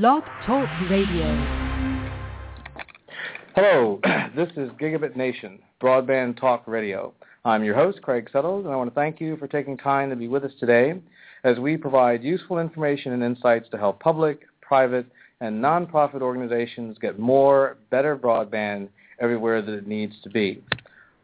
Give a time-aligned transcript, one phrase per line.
[0.00, 1.26] Blog Talk Radio.
[3.54, 4.00] Hello,
[4.34, 7.12] this is Gigabit Nation, Broadband Talk Radio.
[7.44, 10.16] I'm your host, Craig Settles, and I want to thank you for taking time to
[10.16, 10.94] be with us today
[11.44, 15.04] as we provide useful information and insights to help public, private,
[15.42, 18.88] and nonprofit organizations get more, better broadband
[19.20, 20.64] everywhere that it needs to be.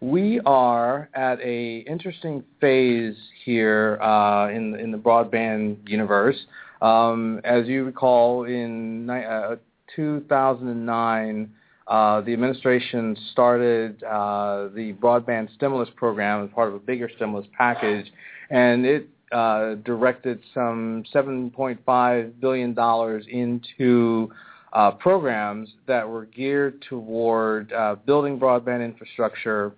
[0.01, 3.17] We are at a interesting phase
[3.47, 6.37] here uh, in in the broadband universe.
[6.81, 9.57] Um, as you recall, in uh,
[9.97, 11.51] 2009,
[11.87, 17.47] uh, the administration started uh, the broadband stimulus program as part of a bigger stimulus
[17.57, 18.13] package,
[18.51, 24.31] and it uh, directed some 7.5 billion dollars into
[24.73, 29.73] uh, programs that were geared toward uh, building broadband infrastructure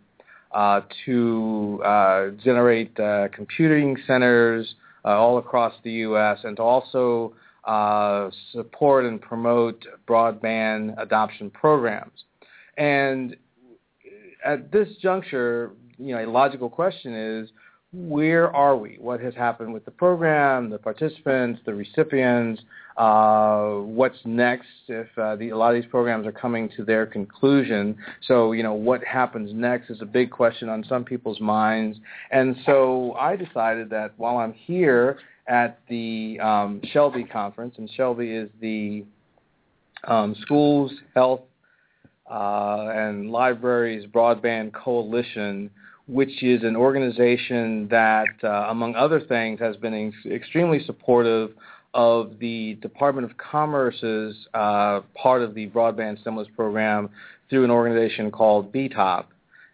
[0.52, 1.80] uh, to
[2.42, 2.94] generate
[3.32, 4.74] computing centers
[5.08, 6.38] all across the U.S.
[6.44, 12.24] and to also uh, support and promote broadband adoption programs.
[12.76, 13.36] And
[14.44, 17.50] at this juncture, you know, a logical question is,
[17.92, 18.98] where are we?
[19.00, 22.62] What has happened with the program, the participants, the recipients?
[22.96, 27.04] Uh, what's next if uh, the, a lot of these programs are coming to their
[27.04, 27.96] conclusion?
[28.28, 31.98] So, you know, what happens next is a big question on some people's minds.
[32.30, 35.18] And so I decided that while I'm here
[35.48, 39.04] at the um, Shelby conference, and Shelby is the
[40.04, 41.40] um, Schools, Health,
[42.30, 45.70] uh, and Libraries Broadband Coalition,
[46.06, 51.52] which is an organization that, uh, among other things, has been ex- extremely supportive
[51.94, 57.10] of the Department of Commerce's uh, part of the broadband stimulus program
[57.48, 59.24] through an organization called BTOP.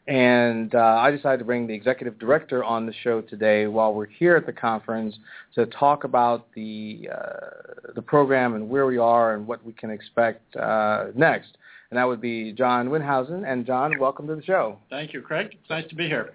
[0.08, 4.06] And uh, I decided to bring the executive director on the show today while we're
[4.06, 5.18] here at the conference
[5.56, 9.90] to talk about the uh, the program and where we are and what we can
[9.90, 11.58] expect uh, next
[11.96, 13.50] and that would be John Windhausen.
[13.50, 14.78] And John, welcome to the show.
[14.90, 15.46] Thank you, Craig.
[15.52, 16.34] It's nice to be here.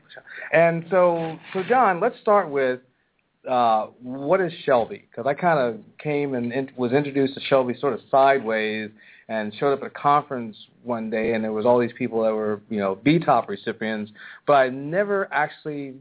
[0.51, 2.79] And so, so John, let's start with
[3.47, 5.07] uh, what is Shelby?
[5.07, 8.89] Because I kind of came and in, was introduced to Shelby sort of sideways
[9.29, 12.33] and showed up at a conference one day, and there was all these people that
[12.33, 14.11] were, you know, BTOP recipients,
[14.47, 15.93] but I never actually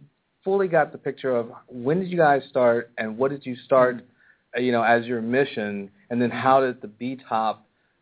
[0.42, 4.06] fully got the picture of when did you guys start and what did you start,
[4.56, 7.58] you know, as your mission, and then how did the BTOP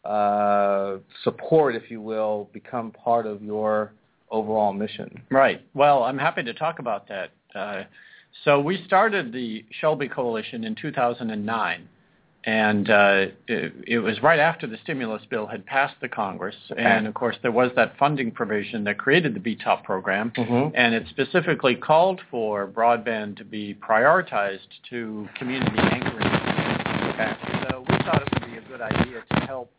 [0.09, 3.93] uh, support, if you will, become part of your
[4.31, 5.23] overall mission?
[5.31, 5.61] Right.
[5.75, 7.31] Well, I'm happy to talk about that.
[7.55, 7.85] Uh,
[8.45, 11.89] so we started the Shelby Coalition in 2009,
[12.45, 16.83] and uh, it, it, was right after the stimulus bill had passed the Congress, okay.
[16.83, 20.75] and of course there was that funding provision that created the BTOP program, mm-hmm.
[20.75, 26.27] and it specifically called for broadband to be prioritized to community anchoring.
[27.15, 27.33] Okay.
[27.69, 29.71] So we thought it would be a good idea to help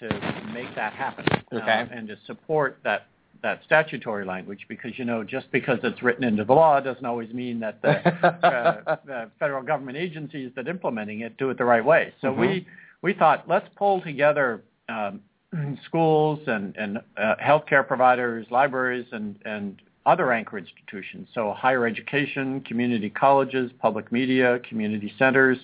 [0.00, 0.08] to
[0.52, 1.58] make that happen okay.
[1.60, 3.06] uh, and to support that
[3.42, 7.32] that statutory language because you know just because it's written into the law doesn't always
[7.32, 7.90] mean that the,
[8.46, 12.12] uh, the federal government agencies that implementing it do it the right way.
[12.20, 12.40] So mm-hmm.
[12.40, 12.66] we
[13.02, 15.20] we thought let's pull together um,
[15.84, 21.28] schools and and uh, healthcare providers, libraries, and and other anchor institutions.
[21.34, 25.58] So higher education, community colleges, public media, community centers,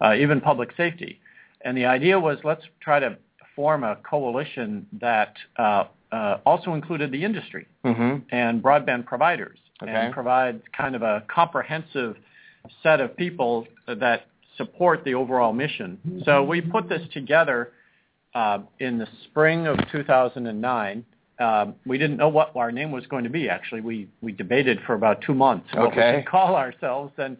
[0.00, 1.20] uh, even public safety.
[1.62, 3.16] And the idea was let's try to
[3.56, 8.18] form a coalition that uh, uh, also included the industry mm-hmm.
[8.30, 9.90] and broadband providers okay.
[9.90, 12.16] and provide kind of a comprehensive
[12.82, 15.98] set of people that support the overall mission.
[16.24, 17.72] So we put this together
[18.34, 21.04] uh, in the spring of 2009.
[21.38, 23.48] Um, we didn't know what our name was going to be.
[23.48, 26.12] Actually, we we debated for about two months what okay.
[26.12, 27.36] we should call ourselves, and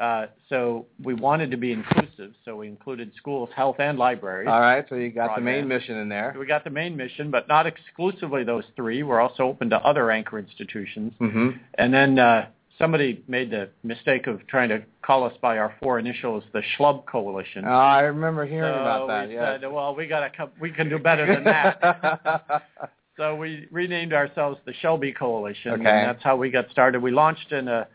[0.00, 4.48] uh, so we wanted to be inclusive, so we included schools, health, and libraries.
[4.48, 5.36] All right, so you got Broadband.
[5.36, 6.32] the main mission in there.
[6.34, 9.02] So we got the main mission, but not exclusively those three.
[9.02, 11.12] We're also open to other anchor institutions.
[11.20, 11.50] Mm-hmm.
[11.74, 12.46] And then uh,
[12.78, 17.06] somebody made the mistake of trying to call us by our four initials, the Schlub
[17.06, 17.64] Coalition.
[17.66, 19.28] Oh, I remember hearing so about that.
[19.28, 19.58] we yeah.
[19.60, 22.62] said, well, we got to we can do better than that.
[23.16, 25.84] so we renamed ourselves the Shelby Coalition, okay.
[25.84, 27.02] and that's how we got started.
[27.02, 27.86] We launched in a,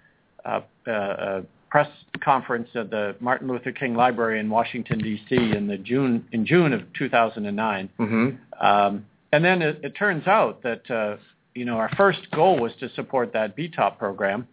[0.46, 1.90] a, a, a press
[2.22, 5.36] conference at the Martin Luther King Library in Washington D.C.
[5.36, 7.90] in the June in June of 2009.
[7.98, 8.66] Mm-hmm.
[8.66, 11.16] Um, and then it, it, turns out that uh,
[11.56, 14.48] you know our first goal was to support that BTOP program.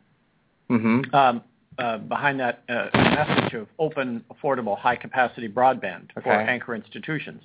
[0.70, 1.14] Mm-hmm.
[1.14, 1.42] Um,
[1.78, 6.22] uh, behind that uh, message of open, affordable, high-capacity broadband okay.
[6.22, 7.40] for anchor institutions.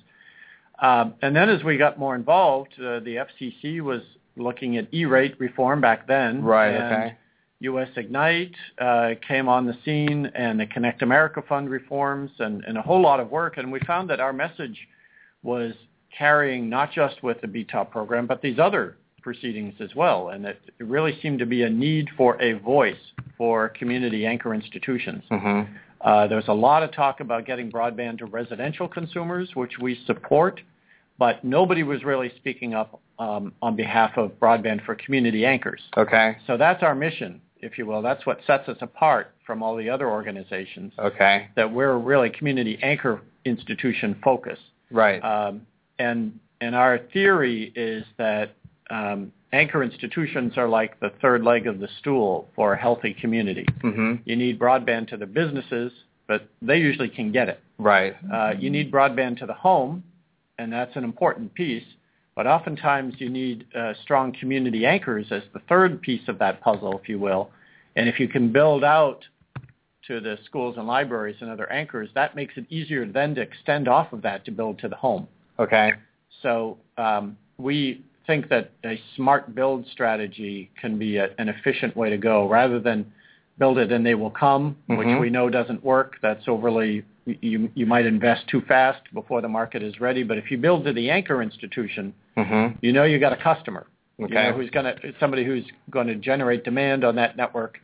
[0.80, 4.02] Um, and then as we got more involved, uh, the FCC was
[4.36, 6.42] looking at E-rate reform back then.
[6.42, 6.74] Right.
[6.74, 7.16] And, okay
[7.64, 7.88] U.S.
[7.96, 12.82] Ignite uh, came on the scene and the Connect America Fund reforms and, and a
[12.82, 13.58] whole lot of work.
[13.58, 14.78] And we found that our message
[15.42, 15.74] was
[16.16, 20.28] carrying not just with the BTOP program, but these other proceedings as well.
[20.28, 22.96] And it, it really seemed to be a need for a voice
[23.36, 25.24] for community anchor institutions.
[25.30, 25.72] Mm-hmm.
[26.00, 30.60] Uh, there's a lot of talk about getting broadband to residential consumers, which we support,
[31.18, 35.80] but nobody was really speaking up um, on behalf of broadband for community anchors.
[35.96, 36.36] Okay.
[36.46, 38.02] So that's our mission, if you will.
[38.02, 40.92] That's what sets us apart from all the other organizations.
[40.98, 41.48] Okay.
[41.56, 44.62] That we're really community anchor institution focused.
[44.90, 45.18] Right.
[45.20, 45.66] Um,
[45.98, 48.54] and and our theory is that
[48.90, 53.66] um, anchor institutions are like the third leg of the stool for a healthy community.
[53.82, 54.14] Mm-hmm.
[54.24, 55.92] You need broadband to the businesses,
[56.26, 57.60] but they usually can get it.
[57.78, 58.14] Right.
[58.32, 60.04] Uh, you need broadband to the home,
[60.58, 61.84] and that's an important piece.
[62.34, 66.98] But oftentimes you need uh, strong community anchors as the third piece of that puzzle,
[66.98, 67.50] if you will.
[67.96, 69.24] And if you can build out
[70.08, 73.88] to the schools and libraries and other anchors, that makes it easier then to extend
[73.88, 75.28] off of that to build to the home.
[75.58, 75.92] Okay.
[76.42, 82.10] So um, we think that a smart build strategy can be a, an efficient way
[82.10, 83.10] to go rather than
[83.58, 84.98] build it and they will come, Mhm.
[84.98, 86.16] which we know doesn't work.
[86.20, 90.22] That's overly, you, you might invest too fast before the market is ready.
[90.22, 92.78] But if you build to the anchor institution, Mm-hmm.
[92.84, 93.86] you know you got a customer.
[94.18, 94.34] You Okay.
[94.34, 97.78] know who's going to somebody who's going to generate demand on that network,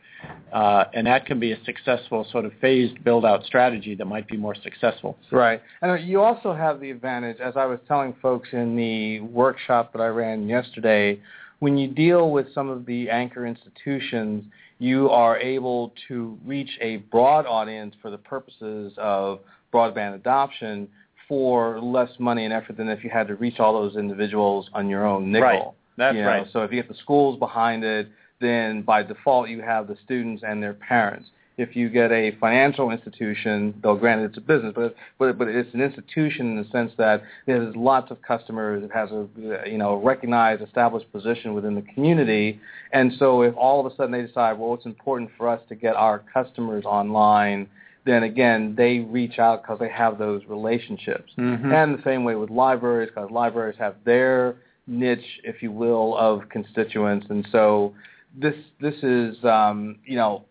[0.53, 4.27] uh, and that can be a successful sort of phased build out strategy that might
[4.27, 5.17] be more successful.
[5.31, 5.61] Right.
[5.81, 10.01] And you also have the advantage, as I was telling folks in the workshop that
[10.01, 11.19] I ran yesterday,
[11.59, 14.45] when you deal with some of the anchor institutions,
[14.81, 19.39] you are able to reach a broad audience for the purposes of
[19.71, 20.87] broadband adoption
[21.27, 24.89] for less money and effort than if you had to reach all those individuals on
[24.89, 25.47] your own nickel.
[25.47, 25.63] Right.
[25.97, 26.47] That's You know, right.
[26.51, 30.41] So if you get the schools behind it, then by default you have the students
[30.43, 31.29] and their parents.
[31.57, 35.73] If you get a financial institution, though granted it's a business, but but but it's
[35.73, 39.27] an institution in the sense that it has lots of customers, it has a
[39.69, 42.59] you know recognized, established position within the community,
[42.93, 45.75] and so if all of a sudden they decide, well, it's important for us to
[45.75, 47.67] get our customers online,
[48.05, 51.33] then again they reach out because they have those relationships.
[51.37, 51.73] Mhm.
[51.73, 54.55] And the same way with libraries, because libraries have their
[54.87, 57.93] niche, if you will, of constituents, and so
[58.37, 60.45] this this is um, you know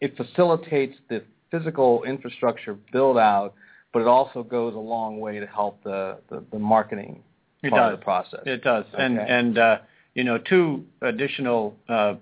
[0.00, 3.54] it facilitates the physical infrastructure build out,
[3.92, 7.22] but it also goes a long way to help the the, the marketing
[7.62, 7.92] It part does.
[7.94, 8.40] of the process.
[8.46, 8.84] It does.
[8.98, 9.30] And Okay.
[9.30, 9.78] and uh,
[10.14, 12.14] you know, two additional uh, uh,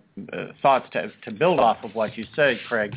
[0.62, 2.94] thoughts to to build off of what you said, Craig.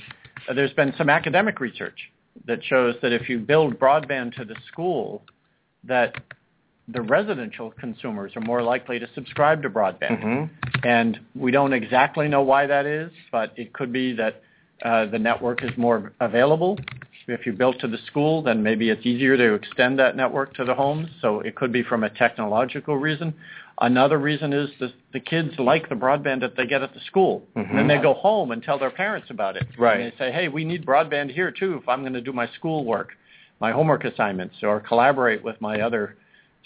[0.47, 2.11] Uh, there's been some academic research
[2.45, 5.23] that shows that if you build broadband to the school,
[5.83, 6.15] that
[6.87, 10.23] the residential consumers are more likely to subscribe to broadband.
[10.23, 10.49] Mhm.
[10.85, 14.41] And we don't exactly know why that is, but it could be that
[14.83, 16.77] uh, the network is more available.
[17.27, 20.63] If you built to the school, then maybe it's easier to extend that network to
[20.65, 21.09] the homes.
[21.21, 23.33] So it could be from a technological reason.
[23.81, 27.43] Another reason is the, the kids like the broadband that they get at the school.
[27.55, 27.69] Mhm.
[27.69, 29.67] And then they go home and tell their parents about it.
[29.77, 29.99] Right.
[29.99, 32.47] And they say, hey, we need broadband here too if I'm going to do my
[32.57, 33.09] schoolwork,
[33.59, 36.15] my homework assignments, or collaborate with my other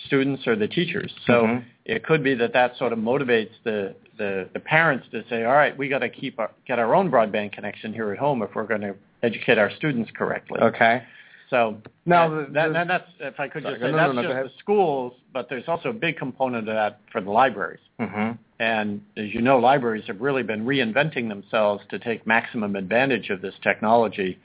[0.05, 1.11] students or the teachers.
[1.25, 1.63] So Mhm.
[1.85, 5.53] it could be that that sort of motivates the, the, the parents to say, all
[5.53, 8.53] right, we got to keep our, get our own broadband connection here at home if
[8.55, 10.59] we're going to educate our students correctly.
[10.61, 11.03] Okay.
[11.49, 14.21] So Now, that, the- that, that's if I could Sorry, just say no, that's no,
[14.23, 17.81] go just the schools, but there's also a big component of that for the libraries.
[17.99, 18.37] Mhm.
[18.59, 23.41] And as you know, libraries have really been reinventing themselves to take maximum advantage of
[23.41, 24.39] this technology,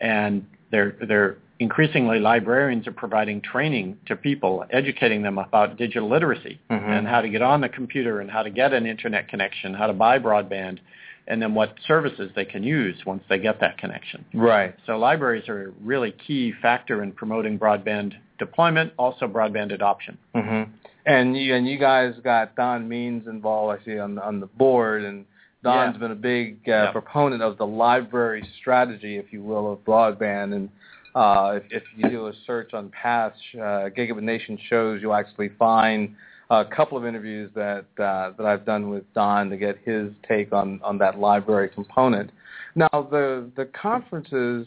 [0.00, 6.58] and they're they're increasingly librarians are providing training to people, educating them about digital literacy
[6.70, 6.88] Mhm.
[6.88, 9.86] and how to get on the computer and how to get an internet connection, how
[9.86, 10.78] to buy broadband,
[11.26, 14.24] and then what services they can use once they get that connection.
[14.34, 14.74] Right.
[14.84, 20.18] So libraries are a really key factor in promoting broadband deployment, also broadband adoption.
[20.34, 20.64] hmm
[21.06, 23.78] And you and you guys got Don Means involved.
[23.78, 25.26] I see on on the board, and
[25.62, 26.00] Don's Yeah.
[26.00, 26.90] been a big uh, Yeah.
[26.92, 30.54] proponent of the library strategy, if you will, of broadband.
[30.54, 30.70] And
[31.14, 35.50] uh, if, if you do a search on past uh, Gigabit Nation shows, you'll actually
[35.58, 36.14] find
[36.50, 40.52] a couple of interviews that uh, that I've done with Don to get his take
[40.52, 42.30] on on that library component.
[42.74, 44.66] Now, the the conferences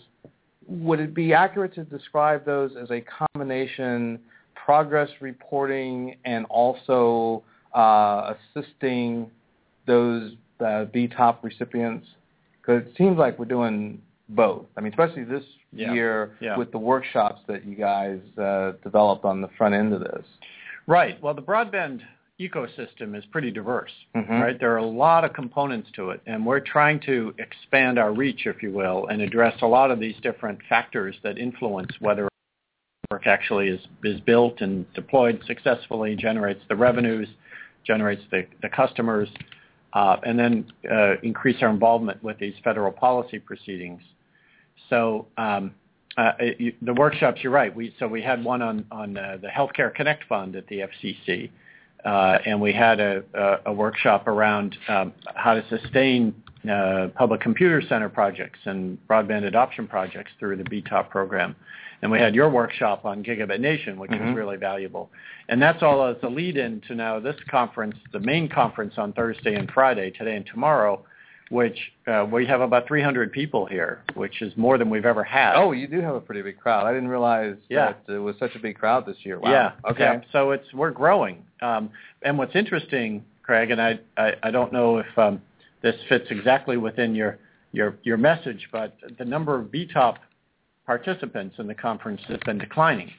[0.68, 4.20] would it be accurate to describe those as a combination
[4.54, 9.30] progress reporting and also uh, assisting
[9.86, 12.08] those uh, BTOP recipients?
[12.62, 14.66] Because it seems like we're doing both.
[14.78, 15.94] I mean, especially this Yeah.
[15.94, 16.58] year Yeah.
[16.58, 20.26] with the workshops that you guys uh, developed on the front end of this.
[20.86, 21.22] Right.
[21.22, 22.02] Well, the broadband
[22.40, 24.30] ecosystem is pretty diverse, Mhm.
[24.42, 24.60] right?
[24.60, 28.46] There are a lot of components to it, and we're trying to expand our reach,
[28.46, 32.28] if you will, and address a lot of these different factors that influence whether
[33.10, 37.28] work actually is, is built and deployed successfully, generates the revenues,
[37.86, 39.30] generates the, the customers,
[39.94, 44.02] uh, and then uh, increase our involvement with these federal policy proceedings.
[44.90, 45.74] So um,
[46.18, 47.76] uh, you, the workshops, you're right.
[47.76, 51.50] We, so we had one on, on uh, the Healthcare Connect Fund at the FCC,
[52.06, 56.34] uh, and we had a, a, a workshop around um, how to sustain
[56.70, 61.56] uh, public computer center projects and broadband adoption projects through the BTOP program.
[62.02, 64.28] And we had your workshop on Gigabit Nation, which Mhm.
[64.28, 65.10] was really valuable.
[65.50, 69.56] And that's all as a lead-in to now this conference, the main conference on Thursday
[69.56, 71.04] and Friday, today and tomorrow,
[71.50, 71.78] which
[72.08, 75.56] uh, we have about 300 people here, which is more than we've ever had.
[75.56, 76.86] Oh, you do have a pretty big crowd.
[76.86, 77.94] I didn't realize Yeah.
[78.08, 79.40] that it was such a big crowd this year.
[79.40, 79.52] Wow.
[79.52, 79.90] Yeah.
[79.90, 80.04] Okay.
[80.04, 80.22] yeah.
[80.32, 81.44] So it's we're growing.
[81.62, 81.90] Um,
[82.22, 85.42] and what's interesting, Craig, and I, I, I don't know if um,
[85.82, 87.40] this fits exactly within your,
[87.72, 90.18] your your message, but the number of BTOP
[90.86, 93.12] participants in the conference has been declining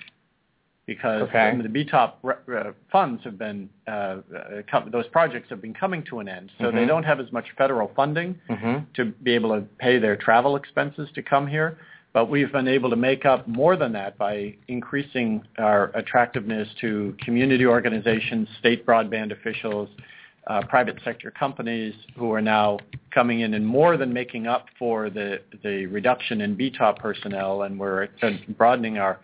[0.88, 1.50] because Okay.
[1.50, 5.74] um, the BTOP re- uh, funds have been uh, uh, com- those projects have been
[5.74, 6.88] coming to an end, so they Mhm.
[6.88, 8.86] don't have as much federal funding Mhm.
[8.94, 11.76] to be able to pay their travel expenses to come here.
[12.14, 17.14] But we've been able to make up more than that by increasing our attractiveness to
[17.20, 19.90] community organizations, state broadband officials,
[20.46, 22.78] uh, private sector companies who are now
[23.10, 27.78] coming in and more than making up for the, the reduction in BTOP personnel, and
[27.78, 28.08] we're
[28.56, 29.18] broadening our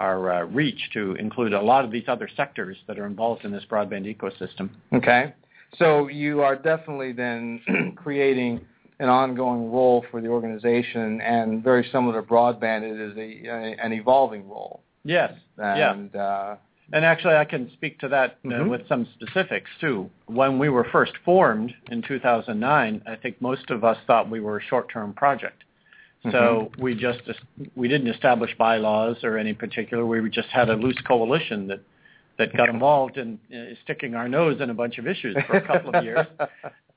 [0.00, 3.52] our uh, reach to include a lot of these other sectors that are involved in
[3.52, 4.70] this broadband ecosystem.
[4.92, 5.34] Okay.
[5.78, 7.60] So you are definitely then
[7.96, 8.60] creating
[8.98, 13.76] an ongoing role for the organization, and very similar to broadband, it is a, a
[13.84, 14.82] an evolving role.
[15.04, 15.32] Yes.
[15.58, 15.92] yeah.
[15.92, 16.56] And uh,
[16.92, 18.68] And actually, I can speak to that uh, Mhm.
[18.68, 20.10] with some specifics too.
[20.26, 24.58] When we were first formed in 2009, I think most of us thought we were
[24.58, 25.62] a short-term project.
[26.30, 27.20] So we just
[27.76, 30.04] we didn't establish bylaws or any particular.
[30.04, 31.80] We just had a loose coalition that
[32.38, 35.66] that got involved in uh, sticking our nose in a bunch of issues for a
[35.66, 36.26] couple of years.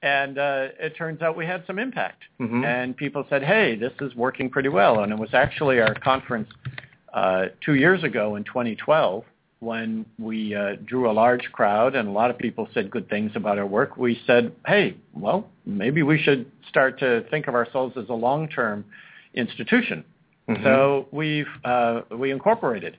[0.04, 2.24] And uh, it turns out we had some impact.
[2.38, 2.66] Mhm.
[2.66, 6.50] And people said, "Hey, this is working pretty well." And it was actually our conference
[7.14, 9.24] uh, two years ago in 2012
[9.60, 13.32] when we uh, drew a large crowd and a lot of people said good things
[13.36, 13.96] about our work.
[13.96, 18.84] We said, "Hey, well, maybe we should start to think of ourselves as a long-term
[19.34, 20.04] institution."
[20.48, 20.64] Mhm.
[20.64, 22.98] So we've uh, we incorporated,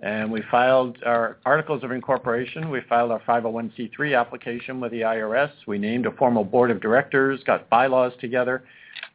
[0.00, 2.70] and we filed our articles of incorporation.
[2.70, 5.50] We filed our 501c3 application with the IRS.
[5.66, 8.62] We named a formal board of directors, got bylaws together,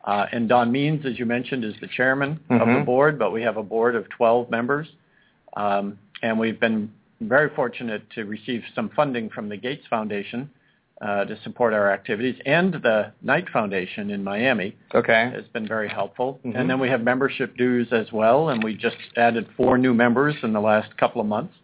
[0.06, 2.86] uh, and Don Means, as you mentioned, is the chairman of the Mhm.
[2.86, 3.18] board.
[3.20, 4.92] But we have a board of 12 members,
[5.56, 6.92] um, and we've been
[7.22, 10.50] very fortunate to receive some funding from the Gates Foundation.
[11.02, 15.32] Uh, to support our activities, and the Knight Foundation in Miami, okay.
[15.34, 16.40] has been very helpful.
[16.46, 16.56] Mhm.
[16.56, 20.36] And then we have membership dues as well, and we just added four new members
[20.44, 21.56] in the last couple of months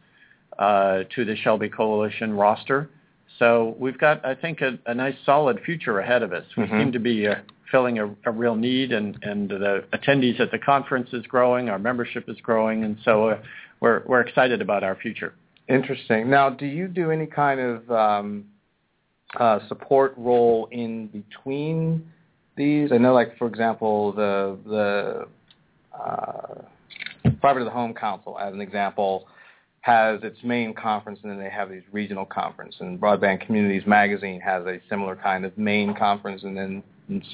[0.57, 2.89] uh, to the Shelby Coalition roster.
[3.37, 6.45] So we've got, I think, a, a nice solid future ahead of us.
[6.57, 6.79] We Mhm.
[6.79, 7.35] seem to be uh,
[7.71, 11.77] filling a, a real need, and, and the attendees at the conference is growing, our
[11.77, 13.37] membership is growing, and so uh,
[13.81, 15.35] we're, we're excited about our future.
[15.67, 16.27] Interesting.
[16.27, 18.45] Now, do you do any kind of um,
[19.35, 22.09] uh, support role in between
[22.55, 22.91] these?
[22.91, 25.27] I know, like for example, the the
[25.97, 26.61] uh,
[27.41, 29.27] Fiber to the Home Council, as an example,
[29.81, 32.75] has its main conference, and then they have these regional conference.
[32.79, 36.83] And Broadband Communities Magazine has a similar kind of main conference, and then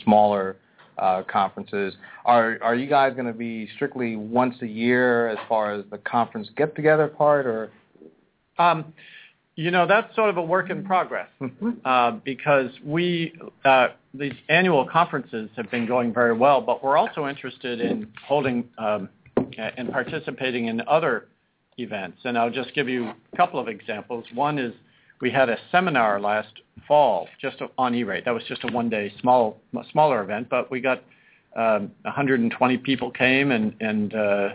[0.04, 0.58] smaller
[0.98, 1.96] uh, conferences.
[2.26, 5.98] Are are you guys going to be strictly once a year as far as the
[6.00, 7.72] conference get together part, or?
[8.60, 8.94] Um,
[9.56, 11.30] you know, that's sort of a work in progress.
[11.86, 13.34] uh, because we
[13.66, 18.66] uh, these annual conferences have been going very well, but we're also interested in holding
[18.78, 19.10] um,
[19.58, 21.28] and participating in other
[21.78, 22.20] events.
[22.24, 24.26] And I'll just give you a couple of examples.
[24.34, 24.74] One is
[25.22, 26.52] we had a seminar last
[26.88, 28.26] fall just on E-rate.
[28.26, 29.60] That was just a one-day small
[29.92, 31.04] smaller event, but we got
[31.56, 34.50] um, 120 people came, and and uh,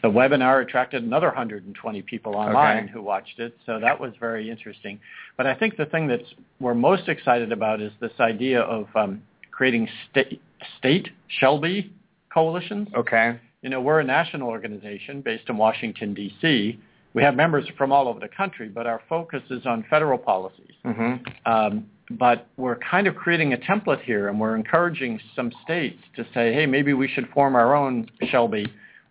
[0.00, 2.92] the webinar attracted another 120 people online Okay.
[2.92, 3.56] who watched it.
[3.66, 4.98] So that was very interesting.
[5.36, 6.22] But I think the thing that
[6.60, 10.40] we're most excited about is this idea of um, creating state,
[10.78, 11.92] state Shelby
[12.32, 12.88] coalitions.
[12.96, 13.38] Okay.
[13.62, 16.80] You know, we're a national organization based in Washington, D.C.
[17.14, 20.74] We have members from all over the country, but our focus is on federal policies.
[20.84, 21.50] Mm-hmm.
[21.50, 21.86] Um,
[22.18, 26.52] but we're kind of creating a template here, and we're encouraging some states to say,
[26.52, 28.66] hey, maybe we should form our own Shelby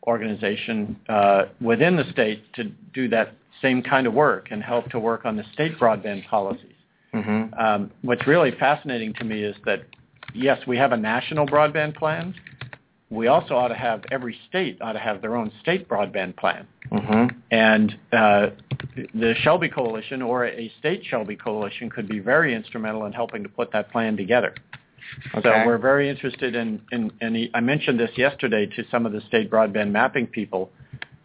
[0.08, 5.00] organization uh, within the state to do that same kind of work and help to
[5.00, 6.74] work on the state broadband policies.
[7.14, 7.54] Mm-hmm.
[7.60, 9.82] Um, what's really fascinating to me is that,
[10.34, 12.34] yes, we have a national broadband plan.
[13.10, 16.66] We also ought to have every state ought to have their own state broadband plan.
[16.92, 17.38] Mm-hmm.
[17.52, 18.48] And uh,
[19.14, 23.50] the Shelby Coalition or a state Shelby Coalition could be very instrumental in helping to
[23.50, 24.56] put that plan together.
[25.36, 25.42] Okay.
[25.44, 29.22] So we're very interested in, in, and I mentioned this yesterday to some of the
[29.28, 30.72] state broadband mapping people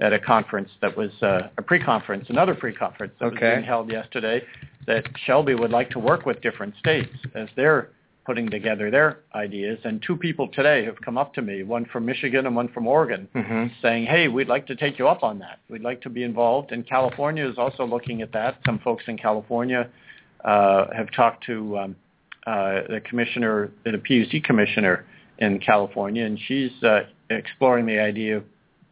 [0.00, 3.34] at a conference that was uh, a pre-conference, another pre-conference that okay.
[3.34, 4.42] was being held yesterday,
[4.86, 7.90] that Shelby would like to work with different states as they're
[8.26, 9.78] putting together their ideas.
[9.84, 12.86] And two people today have come up to me, one from Michigan and one from
[12.86, 13.66] Oregon, mm-hmm.
[13.80, 15.60] saying, hey, we'd like to take you up on that.
[15.70, 16.72] We'd like to be involved.
[16.72, 18.58] And California is also looking at that.
[18.66, 19.88] Some folks in California
[20.44, 21.96] uh, have talked to um,
[22.46, 25.04] the commissioner, the PUC commissioner
[25.38, 27.00] in California, and she's uh,
[27.30, 28.44] exploring the idea of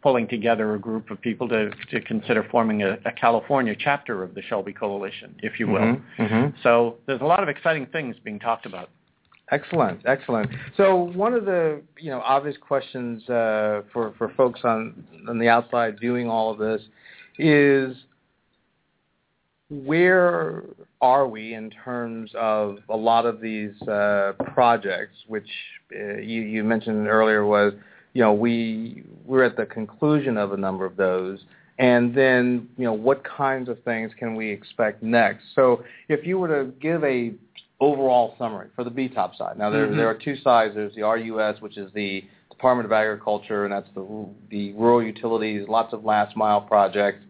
[0.02, 4.34] pulling together a group of people to, to consider forming a, a California chapter of
[4.34, 5.80] the Shelby Coalition, if you will.
[5.80, 6.56] Mm-hmm, mm-hmm.
[6.62, 8.90] So there's a lot of exciting things being talked about.
[9.50, 10.50] Excellent, excellent.
[10.76, 15.48] So one of the you know obvious questions uh, for for folks on on the
[15.48, 16.80] outside viewing all of this
[17.38, 17.96] is
[19.70, 20.64] where
[21.00, 25.48] are we in terms of a lot of these uh, projects, which
[25.94, 27.72] uh, you, you mentioned earlier was
[28.14, 31.40] you know, we we're at the conclusion of a number of those.
[31.78, 35.42] And then, you know, what kinds of things can we expect next?
[35.56, 37.34] So if you were to give a
[37.80, 39.58] overall summary for the BTOP side.
[39.58, 39.96] Now, there, mm-hmm.
[39.96, 40.76] there are two sides.
[40.76, 45.66] There's the RUS, which is the Department of Agriculture, and that's the, the rural utilities,
[45.68, 47.24] lots of last mile projects.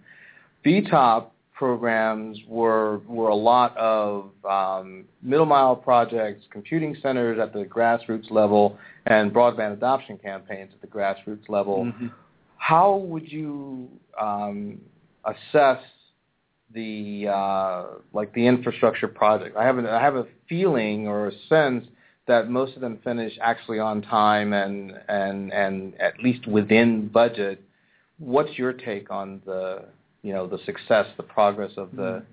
[0.64, 7.64] BTOP programs were were a lot of um, middle mile projects, computing centers at the
[7.64, 11.84] grassroots level, and broadband adoption campaigns at the grassroots level.
[11.87, 12.08] Mm-hmm.
[12.56, 13.88] How would you
[14.20, 14.80] um,
[15.25, 15.82] assess
[16.75, 19.56] the uh, like the infrastructure project?
[19.56, 21.87] I have a, I have a feeling or a sense
[22.26, 27.62] that most of them finish actually on time and and and at least within budget.
[28.18, 29.84] What's your take on the
[30.24, 32.24] you know the success, the progress of the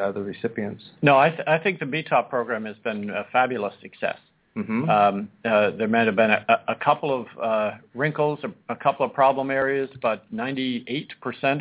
[0.00, 0.82] uh, the recipients?
[1.00, 4.18] No, I, th- I think the BTOP program has been a fabulous success.
[4.56, 4.88] Mm-hmm.
[4.88, 9.04] Um, uh, there may have been a, a couple of uh, wrinkles, a, a, couple
[9.04, 11.08] of problem areas, but 98%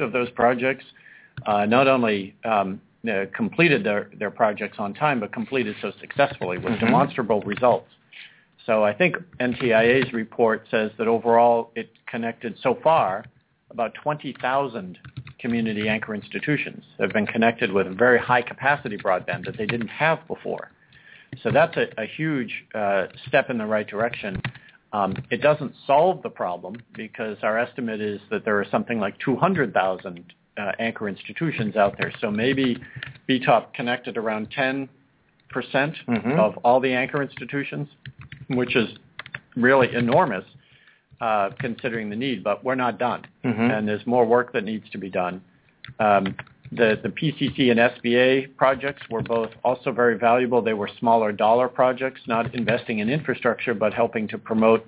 [0.03, 0.85] of those projects
[1.47, 6.59] uh, not only um, uh, completed their, their projects on time, but completed so successfully
[6.59, 6.85] with mm-hmm.
[6.85, 7.89] demonstrable results.
[8.67, 13.25] So I think NTIA's report says that overall it connected so far
[13.73, 14.97] about 20,000
[15.39, 20.19] community anchor institutions have been connected with very high capacity broadband that they didn't have
[20.27, 20.71] before.
[21.41, 24.41] So that's a, a huge uh, step in the right direction.
[24.93, 29.17] Um, it doesn't solve the problem because our estimate is that there are something like
[29.19, 32.13] 200,000 uh, anchor institutions out there.
[32.21, 32.77] So maybe
[33.27, 34.87] BTOP connected around 10%
[35.53, 36.39] mm-hmm.
[36.39, 37.87] of all the anchor institutions,
[38.49, 38.89] which is
[39.55, 40.45] really enormous
[41.23, 43.61] uh, considering the need, but we're not done, mm-hmm.
[43.61, 45.41] and there's more work that needs to be done.
[45.97, 46.35] Um,
[46.69, 50.61] the, the PCC and SBA projects were both also very valuable.
[50.61, 54.85] They were smaller dollar projects, not investing in infrastructure, but helping to promote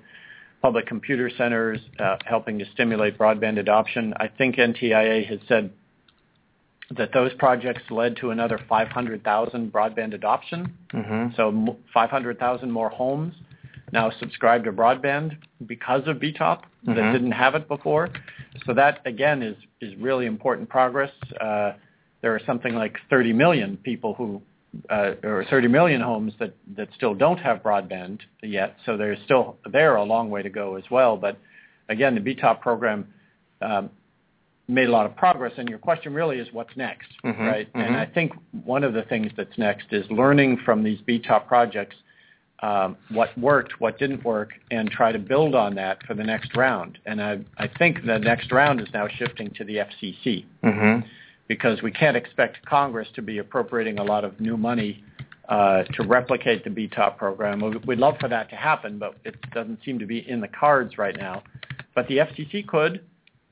[0.60, 4.12] public computer centers, uh, helping to stimulate broadband adoption.
[4.18, 5.72] I think NTIA has said
[6.98, 11.34] that those projects led to another 500,000 broadband adoption, mm-hmm.
[11.34, 13.32] so 500,000 more homes
[13.92, 16.94] now subscribe to broadband because of BTOP mm-hmm.
[16.94, 18.08] that didn't have it before.
[18.64, 21.12] So that again is is really important progress.
[21.40, 21.72] Uh,
[22.22, 24.42] there are something like 30 million people who
[24.90, 28.76] uh, or 30 million homes that that still don't have broadband yet.
[28.84, 31.16] So there's still there a long way to go as well.
[31.16, 31.38] But
[31.88, 33.06] again, the BTOP program
[33.62, 33.90] um,
[34.68, 35.52] made a lot of progress.
[35.56, 37.42] And your question really is what's next, mm-hmm.
[37.42, 37.68] right?
[37.68, 37.80] Mm-hmm.
[37.80, 38.32] And I think
[38.64, 41.96] one of the things that's next is learning from these BTOP projects
[42.60, 46.56] um, what worked, what didn't work, and try to build on that for the next
[46.56, 46.98] round.
[47.06, 51.06] And I, I think the next round is now shifting to the FCC mm-hmm.
[51.48, 55.04] because we can't expect Congress to be appropriating a lot of new money
[55.48, 57.60] uh, to replicate the BTOP program.
[57.86, 60.98] We'd love for that to happen, but it doesn't seem to be in the cards
[60.98, 61.42] right now.
[61.94, 63.02] But the FCC could.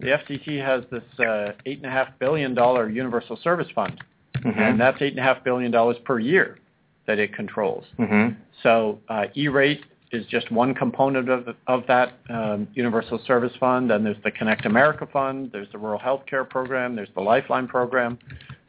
[0.01, 2.57] The FCC has this uh, $8.5 billion
[2.93, 4.03] universal service fund,
[4.39, 4.59] mm-hmm.
[4.59, 6.59] and that's $8.5 billion per year
[7.07, 7.85] that it controls.
[7.99, 8.41] Mm-hmm.
[8.63, 13.91] So uh, E-rate is just one component of, the, of that um, Universal Service Fund.
[13.91, 15.51] And there's the Connect America Fund.
[15.53, 16.95] There's the Rural Health Care Program.
[16.95, 18.19] There's the Lifeline Program.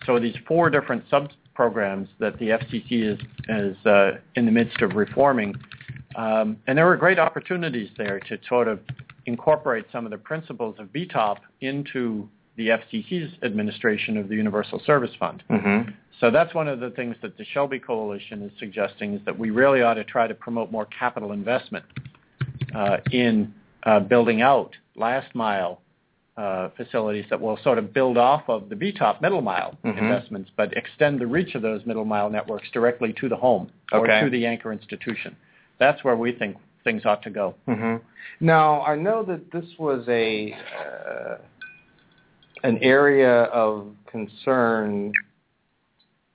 [0.05, 3.19] So these four different sub-programs that the FCC is,
[3.49, 5.55] is uh, in the midst of reforming.
[6.15, 8.79] Um, and there were great opportunities there to sort of
[9.25, 15.11] incorporate some of the principles of BTOP into the FCC's administration of the Universal Service
[15.19, 15.43] Fund.
[15.49, 15.91] Mm-hmm.
[16.19, 19.49] So that's one of the things that the Shelby Coalition is suggesting is that we
[19.49, 21.85] really ought to try to promote more capital investment
[22.73, 25.81] uh, in uh, building out last mile
[26.37, 29.97] uh, facilities that will sort of build off of the BTOP middle mile mm-hmm.
[29.97, 34.05] investments, but extend the reach of those middle mile networks directly to the home or
[34.05, 35.35] to the anchor institution.
[35.79, 37.55] That's where we think things ought to go.
[37.67, 38.03] Mm-hmm.
[38.45, 41.37] Now, I know that this was a uh,
[42.63, 45.13] an area of concern,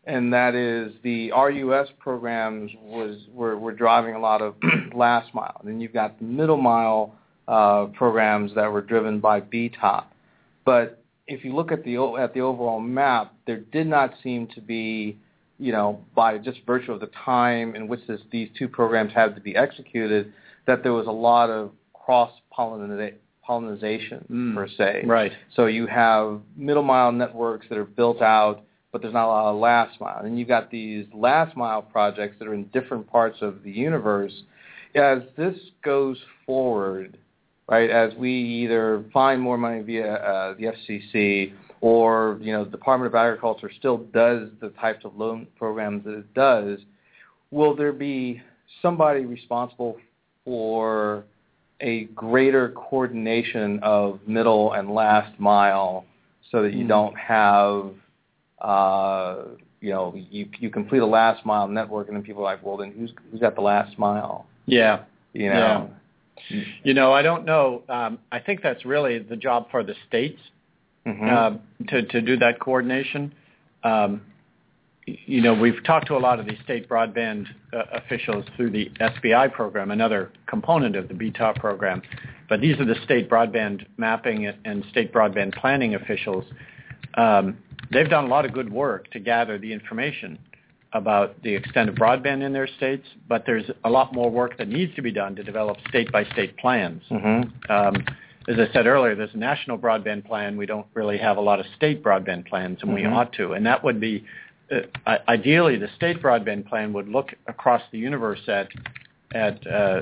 [0.04, 4.54] and that is the RUS programs was were, were driving a lot of
[4.94, 5.56] last mile.
[5.60, 7.14] And then you've got the middle mile
[7.46, 10.04] uh, programs that were driven by BTOP.
[10.64, 14.60] But if you look at the at the overall map, there did not seem to
[14.60, 15.18] be,
[15.58, 19.34] you know, by just virtue of the time in which this, these two programs had
[19.34, 20.32] to be executed,
[20.66, 25.02] that there was a lot of cross pollination pollination mm, per se.
[25.06, 25.32] Right.
[25.56, 29.52] So you have middle mile networks that are built out, but there's not a lot
[29.52, 30.22] of last mile.
[30.24, 34.32] And you've got these last mile projects that are in different parts of the universe.
[34.94, 37.16] As this goes forward,
[37.68, 42.70] right, as we either find more money via uh, the FCC or, you know, the
[42.70, 46.80] Department of Agriculture still does the types of loan programs that it does,
[47.50, 48.42] will there be
[48.82, 49.96] somebody responsible
[50.44, 51.24] for
[51.80, 56.04] a greater coordination of middle and last mile
[56.50, 56.88] so that you mm-hmm.
[56.88, 57.92] don't have
[58.60, 59.44] uh,
[59.80, 62.76] you know you you complete a last mile network and then people are like well
[62.76, 65.90] then who's who's got the last mile yeah you know
[66.50, 66.62] yeah.
[66.82, 70.40] you know i don't know um, i think that's really the job for the states
[71.06, 71.24] mm-hmm.
[71.24, 73.32] uh, to to do that coordination
[73.82, 74.20] um,
[75.06, 78.90] you know, we've talked to a lot of these state broadband uh, officials through the
[79.00, 82.02] SBI program, another component of the BTOP program.
[82.48, 86.44] But these are the state broadband mapping and state broadband planning officials.
[87.14, 87.58] Um,
[87.92, 90.38] they've done a lot of good work to gather the information
[90.92, 94.68] about the extent of broadband in their states, but there's a lot more work that
[94.68, 97.02] needs to be done to develop state-by-state plans.
[97.10, 97.72] Mm-hmm.
[97.72, 98.04] Um,
[98.48, 100.56] as I said earlier, there's a national broadband plan.
[100.56, 102.94] We don't really have a lot of state broadband plans, and mm-hmm.
[102.94, 103.52] we ought to.
[103.52, 104.24] And that would be
[105.06, 108.68] uh, ideally, the state broadband plan would look across the universe at
[109.32, 110.00] at uh,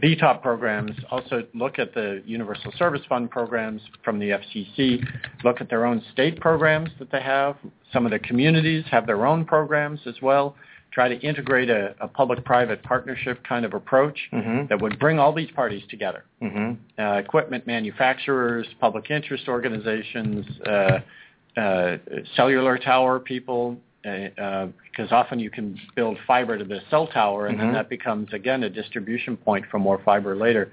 [0.00, 5.04] the BTOP programs, also look at the Universal Service Fund programs from the FCC,
[5.44, 7.56] look at their own state programs that they have.
[7.92, 10.56] Some of the communities have their own programs as well.
[10.92, 14.66] Try to integrate a, a public-private partnership kind of approach mm-hmm.
[14.68, 16.24] that would bring all these parties together.
[16.42, 17.02] Mm-hmm.
[17.02, 20.98] Uh, equipment manufacturers, public interest organizations, uh,
[21.56, 21.96] uh,
[22.36, 27.46] cellular tower people, because uh, uh, often you can build fiber to the cell tower,
[27.46, 27.66] and mm-hmm.
[27.66, 30.72] then that becomes again a distribution point for more fiber later.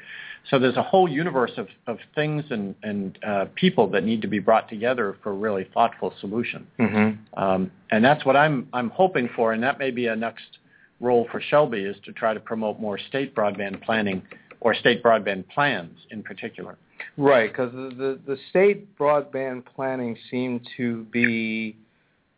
[0.50, 4.28] So there's a whole universe of, of things and, and uh, people that need to
[4.28, 6.66] be brought together for a really thoughtful solution.
[6.80, 7.40] Mm-hmm.
[7.40, 10.60] Um, and that's what I'm I'm hoping for, and that may be a next
[11.00, 14.22] role for Shelby is to try to promote more state broadband planning
[14.62, 16.78] or state broadband plans in particular.
[17.16, 21.78] Right, because the, the, the state broadband planning seemed to be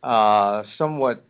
[0.04, 1.24] uh, somewhat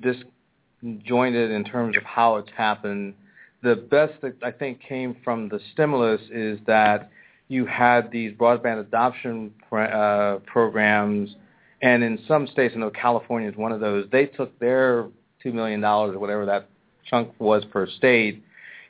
[0.00, 3.14] disjointed in terms of how it's happened.
[3.62, 7.10] The best that I think came from the stimulus is that
[7.48, 11.36] you had these broadband adoption uh, programs,
[11.82, 15.08] and in some states, I know California is one of those, they took their
[15.44, 16.68] $2 million or whatever that
[17.08, 18.42] chunk was per state,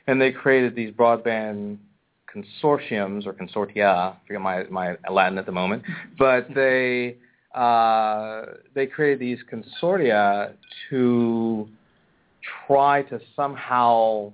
[0.07, 1.77] and they created these broadband
[2.33, 3.85] consortiums or consortia.
[3.85, 5.83] I forget my my Latin at the moment,
[6.17, 7.17] but they
[7.53, 10.53] uh, they created these consortia
[10.89, 11.67] to
[12.67, 14.31] try to somehow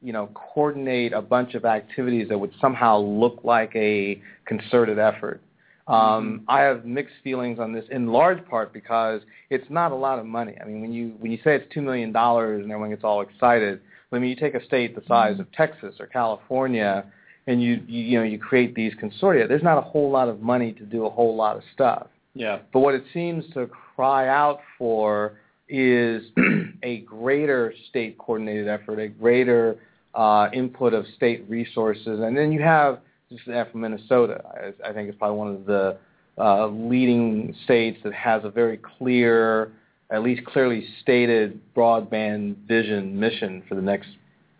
[0.00, 5.40] you know coordinate a bunch of activities that would somehow look like a concerted effort.
[5.86, 6.50] Um, mm-hmm.
[6.50, 10.26] I have mixed feelings on this in large part because it's not a lot of
[10.26, 10.54] money.
[10.60, 13.22] I mean, when you when you say it's two million dollars and everyone gets all
[13.22, 13.80] excited,
[14.12, 15.42] I mean, you take a state the size mm-hmm.
[15.42, 17.04] of Texas or California,
[17.46, 19.48] and you, you you know you create these consortia.
[19.48, 22.08] There's not a whole lot of money to do a whole lot of stuff.
[22.38, 22.60] Yeah.
[22.72, 26.22] But what it seems to cry out for is
[26.84, 29.76] a greater state coordinated effort, a greater
[30.14, 34.42] uh, input of state resources, and then you have just from Minnesota.
[34.54, 35.98] I, I think it's probably one of the
[36.38, 39.72] uh, leading states that has a very clear,
[40.10, 44.08] at least clearly stated broadband vision mission for the next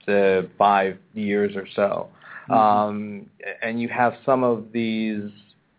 [0.08, 2.08] uh, five years or so.
[2.50, 2.52] Mm-hmm.
[2.52, 3.26] Um,
[3.62, 5.30] and you have some of these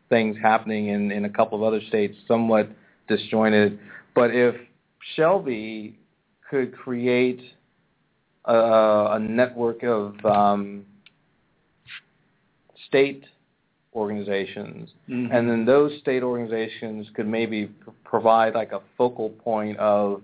[0.10, 2.70] things happening in, in a couple of other states somewhat
[3.08, 3.80] disjointed.
[4.16, 4.56] But if
[5.16, 5.98] Shelby
[6.50, 7.42] could create
[8.46, 8.54] a,
[9.12, 10.86] a network of um,
[12.88, 13.24] state
[13.96, 15.30] organizations, Mhm.
[15.34, 17.70] and then those state organizations could maybe
[18.04, 20.22] provide like a focal point of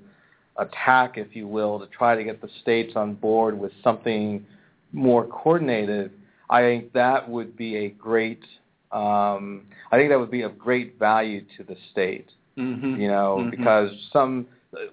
[0.57, 4.45] attack, if you will, to try to get the states on board with something
[4.93, 6.11] more coordinated.
[6.49, 8.43] I think that would be a great.
[8.95, 12.97] Um, I think that would be of great value to the state Mhm.
[12.97, 13.51] you know, Mhm.
[13.51, 14.47] because some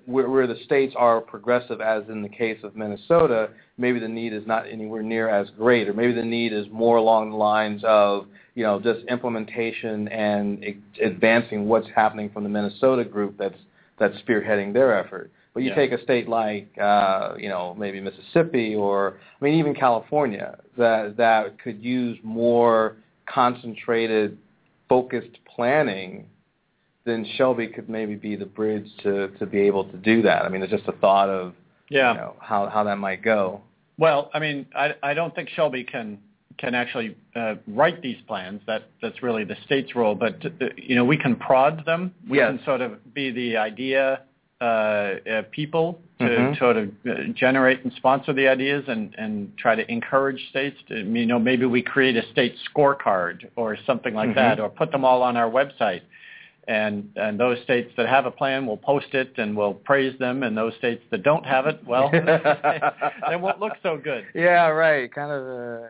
[0.07, 4.33] where, where the states are progressive, as in the case of Minnesota, maybe the need
[4.33, 7.83] is not anywhere near as great, or maybe the need is more along the lines
[7.85, 10.65] of you know just implementation and
[11.01, 13.59] advancing what's happening from the Minnesota group that's
[13.99, 15.31] that's spearheading their effort.
[15.55, 15.75] But you Yeah.
[15.77, 21.17] take a state like uh, you know maybe Mississippi or I mean even California that
[21.17, 24.39] that could use more concentrated,
[24.89, 26.27] focused planning
[27.05, 30.45] then Shelby could maybe be the bridge to to be able to do that.
[30.45, 31.55] I mean, it's just a thought of
[31.89, 32.13] Yeah.
[32.13, 33.61] you know how how that might go.
[33.99, 36.19] Well, I mean, I I don't think Shelby can
[36.59, 38.61] can actually uh, write these plans.
[38.67, 40.15] That that's really the state's role.
[40.15, 42.15] But uh, you know, we can prod them.
[42.29, 42.51] We Yes.
[42.57, 44.23] can sort of be the idea
[44.63, 46.59] uh, uh, people to Mhm.
[46.59, 50.95] sort of uh, generate and sponsor the ideas and and try to encourage states to
[51.21, 54.35] you know maybe we create a state scorecard or something like Mhm.
[54.43, 56.03] that or put them all on our website
[56.69, 60.45] and and those states that have a plan will post it and we'll praise them
[60.45, 62.09] and those states that don't have it well
[63.29, 65.13] they won't look so good Yeah, right.
[65.13, 65.89] Kind of uh,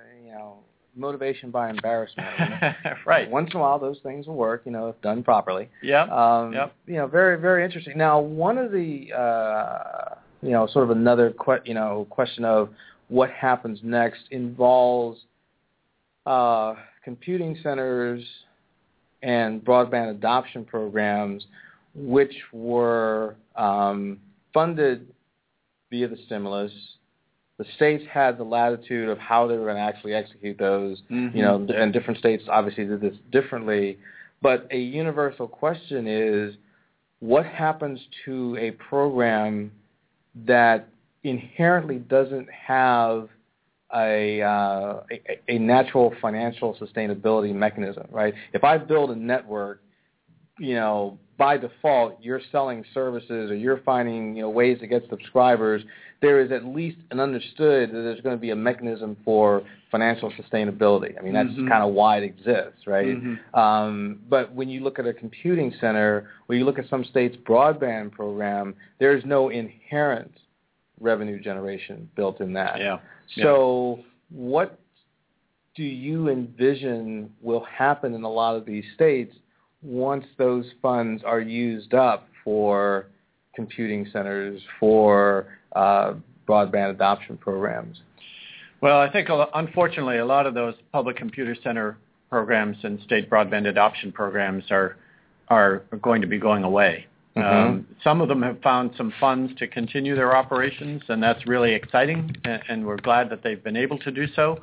[0.94, 2.28] motivation by embarrassment.
[2.38, 2.72] you know?
[3.06, 4.62] right Once in a while, those things will work.
[4.64, 5.68] You know, if done properly.
[5.82, 6.74] yeah Um, Yep.
[6.86, 7.96] You know, very very interesting.
[7.96, 12.70] Now, one of the uh, you know sort of another que- you know question of
[13.08, 15.20] what happens next involves
[16.26, 16.74] uh,
[17.04, 18.22] computing centers
[19.22, 21.46] and broadband adoption programs,
[21.94, 24.18] which were um,
[24.54, 25.08] funded
[25.90, 26.72] via the stimulus.
[27.62, 31.32] The states had the latitude of how they were going to actually execute those Mhm.
[31.32, 33.98] you know, and different states obviously did this differently.
[34.40, 36.56] But a universal question is,
[37.20, 39.70] what happens to a program
[40.44, 40.88] that
[41.22, 43.28] inherently doesn't have
[43.94, 48.34] a, uh, a a natural financial sustainability mechanism, right?
[48.52, 49.82] If I build a network,
[50.62, 55.02] you know, by default, you're selling services or you're finding you know ways to get
[55.10, 55.82] subscribers.
[56.20, 60.30] There is at least an understood that there's going to be a mechanism for financial
[60.40, 61.18] sustainability.
[61.18, 61.68] I mean, that's Mhm.
[61.68, 63.16] kind of why it exists, right?
[63.20, 63.38] Mhm.
[63.58, 67.36] Um, but when you look at a computing center, when you look at some states'
[67.38, 70.32] broadband program, there's no inherent
[71.00, 72.78] revenue generation built in that.
[72.78, 72.98] yeah
[73.42, 73.98] So
[74.30, 74.78] what
[75.74, 79.34] do you envision will happen in a lot of these states
[79.82, 83.06] once those funds are used up for
[83.54, 86.14] computing centers, for uh,
[86.48, 88.00] broadband adoption programs?
[88.80, 91.96] Well, I think unfortunately a lot of those public computer center
[92.30, 94.96] programs and state broadband adoption programs are
[95.48, 97.06] are going to be going away.
[97.36, 97.42] Mhm.
[97.44, 101.72] Um, some of them have found some funds to continue their operations, and that's really
[101.74, 104.62] exciting, and, and we're glad that they've been able to do so.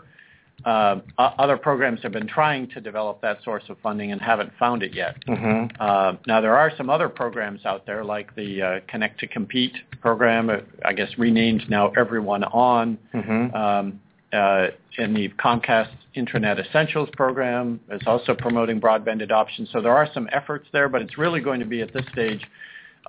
[0.66, 4.84] Uh, other programs have been trying to develop that source of funding and haven't found
[4.84, 5.16] it yet.
[5.28, 5.76] Mm-hmm.
[5.80, 9.74] Uh, now there are some other programs out there, like the uh, Connect to Compete
[10.02, 13.56] program, uh, I guess renamed now Everyone On, Mm-hmm.
[13.56, 14.00] um,
[14.32, 14.68] uh,
[14.98, 19.68] and the Comcast Internet Essentials program is also promoting broadband adoption.
[19.72, 22.46] So there are some efforts there, but it's really going to be at this stage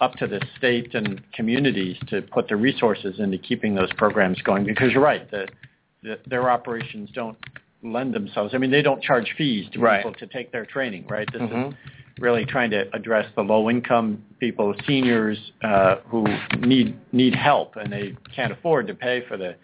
[0.00, 4.64] up to the state and communities to put the resources into keeping those programs going.
[4.64, 5.68] Because you're right, the, the,
[6.02, 7.36] their operations don't
[7.82, 8.54] lend themselves.
[8.54, 9.98] I mean, they don't charge fees to Right.
[10.04, 11.30] people to take their training, right?
[11.32, 11.68] This Mhm.
[11.68, 11.74] is
[12.18, 16.26] really trying to address the low-income people, seniors uh, who
[16.58, 19.54] need need help and they can't afford to pay for the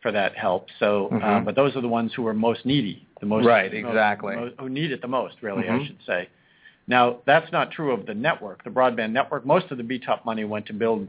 [0.00, 0.68] for that help.
[0.78, 1.44] So, uh, Mhm.
[1.46, 4.36] but those are the ones who are most needy, the most Right, most- exactly.
[4.36, 5.86] most- who need it the most, really, I Mhm.
[5.86, 6.28] should say.
[6.86, 9.46] Now, that's not true of the network, the broadband network.
[9.46, 11.08] Most of the BTOP money went to build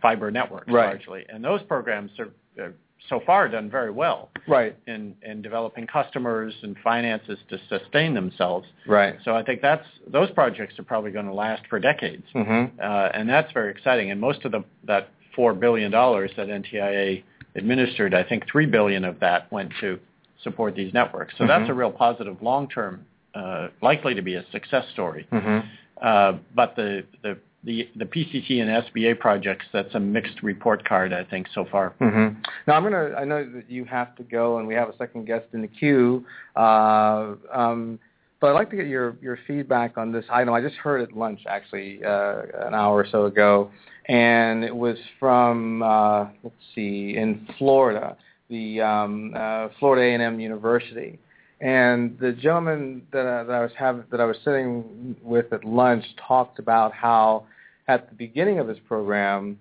[0.00, 0.86] fiber networks Right.
[0.86, 2.72] largely, and those programs are, are
[3.08, 4.74] so far done very well Right.
[4.86, 8.66] in in developing customers and finances to sustain themselves.
[8.86, 9.16] Right.
[9.24, 12.80] So I think that's those projects are probably going to last for decades, Mm-hmm.
[12.80, 14.10] uh, and that's very exciting.
[14.10, 17.22] And most of the that four billion dollars that NTIA
[17.56, 19.98] administered, I think three billion of that went to
[20.42, 21.34] support these networks.
[21.38, 21.70] So that's Mhm.
[21.70, 25.26] a real positive, long term, uh, likely to be a success story.
[25.32, 25.66] Mm-hmm.
[26.00, 31.12] Uh, but the, the the the PCC and SBA projects, that's a mixed report card,
[31.12, 31.94] I think, so far.
[32.00, 32.40] Mm-hmm.
[32.66, 33.14] Now I'm gonna.
[33.16, 35.68] I know that you have to go, and we have a second guest in the
[35.68, 36.24] queue.
[36.56, 37.98] Uh, um,
[38.40, 40.52] but I'd like to get your your feedback on this item.
[40.52, 43.70] I just heard at lunch, actually, uh, an hour or so ago,
[44.06, 48.16] and it was from uh, let's see, in Florida,
[48.50, 51.18] the um, uh, Florida A&M University,
[51.60, 55.64] And the gentleman that I, that I was having that I was sitting with at
[55.64, 57.46] lunch talked about how
[57.88, 59.58] at the beginning of his program,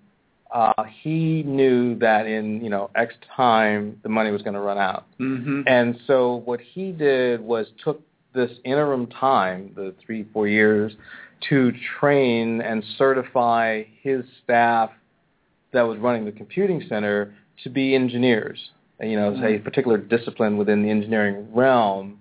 [0.54, 4.78] uh, he knew that in you know X time the money was going to run
[4.78, 5.62] out, mm-hmm.
[5.66, 8.02] and so what he did was took
[8.34, 10.94] this interim time, the three four years,
[11.50, 14.92] to train and certify his staff
[15.72, 17.34] that was running the computing center
[17.64, 18.60] to be engineers,
[19.02, 19.64] you know, a Mm-hmm.
[19.64, 22.20] particular discipline within the engineering realm,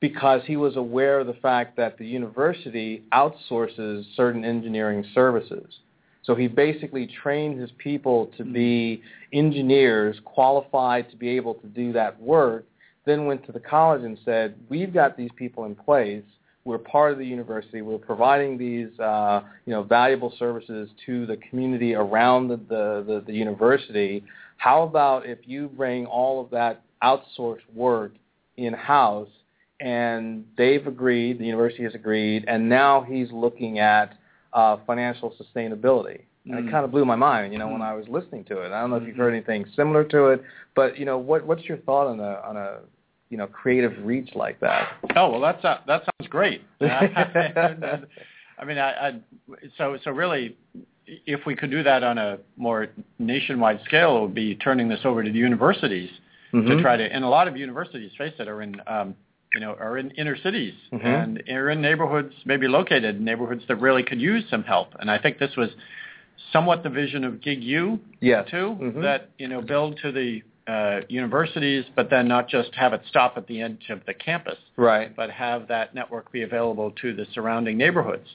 [0.00, 5.80] because he was aware of the fact that the university outsources certain engineering services.
[6.22, 9.00] So he basically trained his people to be
[9.32, 12.66] engineers qualified to be able to do that work,
[13.04, 16.24] then went to the college and said, we've got these people in place.
[16.64, 17.80] We're part of the university.
[17.80, 23.24] We're providing these, uh, you know, valuable services to the community around the, the, the,
[23.24, 24.24] the university.
[24.56, 28.14] How about if you bring all of that outsourced work
[28.56, 29.28] in-house?
[29.80, 34.14] And they've agreed, the university has agreed, and now he's looking at
[34.52, 36.20] uh, financial sustainability.
[36.46, 36.68] And Mm.
[36.68, 38.70] it kind of blew my mind, you know, when I was listening to it.
[38.72, 40.42] I don't know if you've heard anything similar to it,
[40.76, 42.78] but you know, what what's your thought on a on a
[43.30, 44.88] you know creative reach like that?
[45.16, 46.62] Oh well, that's uh, that sounds great.
[48.58, 49.20] I mean, I, I
[49.76, 50.56] so so really,
[51.04, 55.00] if we could do that on a more nationwide scale, it would be turning this
[55.04, 56.10] over to the universities
[56.52, 56.68] Mhm.
[56.68, 57.04] to try to.
[57.12, 59.16] And a lot of universities, face it, are in um,
[59.56, 61.04] you know are in inner cities Mhm.
[61.04, 64.94] and are in neighborhoods, maybe located in neighborhoods that really could use some help.
[65.00, 65.70] And I think this was
[66.52, 68.46] somewhat the vision of Gig U Yes.
[68.50, 69.00] too, Mhm.
[69.02, 73.38] that you know build to the uh, universities, but then not just have it stop
[73.38, 75.14] at the end of the campus Right.
[75.14, 78.28] but have that network be available to the surrounding neighborhoods.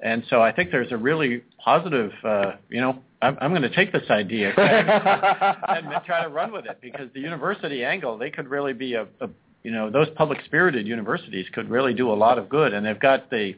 [0.00, 3.70] And so I think there's a really positive, uh, you know, I'm, I'm going to
[3.70, 8.48] take this idea and try to run with it because the university angle, they could
[8.48, 9.28] really be a, a
[9.62, 12.72] you know, those public spirited universities could really do a lot of good.
[12.72, 13.54] And they've got the,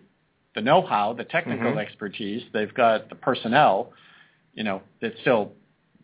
[0.55, 1.79] the know-how, the technical Mhm.
[1.79, 3.93] expertise, they've got the personnel,
[4.55, 5.53] you know, that still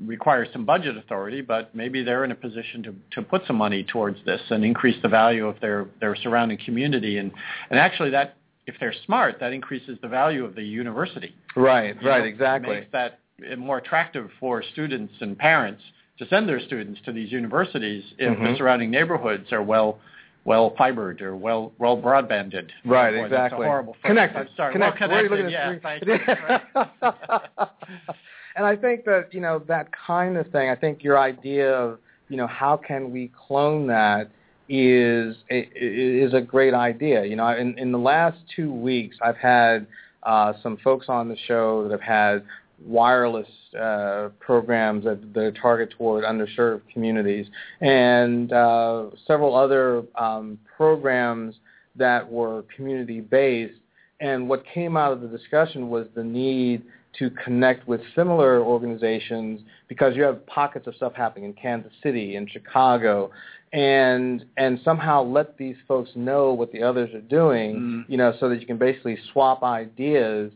[0.05, 3.83] requires some budget authority, but maybe they're in a position to, to put some money
[3.83, 7.17] towards this and increase the value of their, their surrounding community.
[7.19, 7.33] And,
[7.71, 11.35] and actually that, if they're smart, that increases the value of the university.
[11.55, 11.97] Right.
[12.03, 12.19] You Right.
[12.19, 12.75] know, exactly.
[12.77, 13.21] Makes that
[13.59, 15.83] more attractive for students and parents
[16.19, 18.57] to send their students to these universities if the Mhm.
[18.59, 19.99] surrounding neighborhoods are well
[20.45, 22.71] well fibered or well well broadbanded.
[22.85, 23.29] Right, Boy, exactly.
[23.31, 23.97] That's a horrible.
[24.05, 24.39] Connected.
[24.43, 24.73] I'm sorry.
[24.73, 25.01] Connected.
[25.01, 26.09] Well Where are you connected.
[26.09, 27.59] looking at yeah, the thank you.
[27.59, 27.69] Right.
[28.57, 30.71] and I think that you know that kind of thing.
[30.71, 31.99] I think your idea of
[32.29, 34.29] you know how can we clone that
[34.69, 37.25] is is a great idea.
[37.25, 39.87] You know, in in the last two weeks, I've had
[40.23, 42.43] uh, some folks on the show that have had
[42.85, 47.47] wireless uh, programs that, that are targeted toward underserved communities,
[47.81, 51.55] and uh, several other um, programs
[51.97, 53.75] that were community based.
[54.21, 56.83] And what came out of the discussion was the need
[57.19, 62.37] to connect with similar organizations because you have pockets of stuff happening in Kansas City
[62.37, 63.31] and Chicago
[63.73, 68.05] and and somehow let these folks know what the others are doing, Mm.
[68.09, 70.53] you know, so that you can basically swap ideas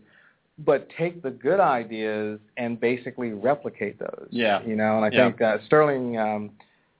[0.64, 4.28] but take the good ideas and basically replicate those.
[4.30, 4.62] Yeah.
[4.64, 5.26] You know, and I Yeah.
[5.28, 6.50] think uh, Sterling um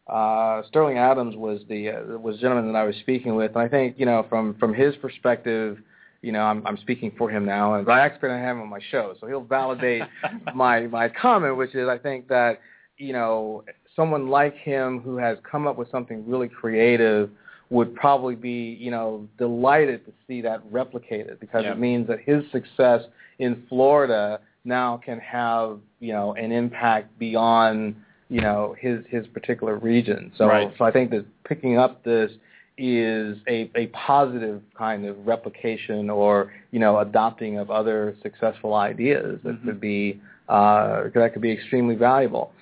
[0.08, 3.62] uh, Sterling Adams was the uh, was the gentleman that I was speaking with, and
[3.62, 5.78] I think you know from from his perspective,
[6.22, 8.68] you know I'm I'm speaking for him now, and by accident I have him on
[8.68, 10.02] my show, so he'll validate
[10.54, 12.60] my my comment, which is I think that
[12.98, 13.62] you know
[13.94, 17.30] someone like him who has come up with something really creative
[17.68, 21.72] would probably be you know delighted to see that replicated because Yeah.
[21.72, 23.02] it means that his success
[23.40, 27.96] in Florida now can have you know an impact beyond
[28.28, 30.30] you know his his particular region.
[30.38, 30.72] So Right.
[30.78, 32.30] so I think that picking up this
[32.78, 39.40] is a, a positive kind of replication or you know adopting of other successful ideas
[39.44, 39.64] that Mhm.
[39.64, 42.52] could be uh, that could be extremely valuable.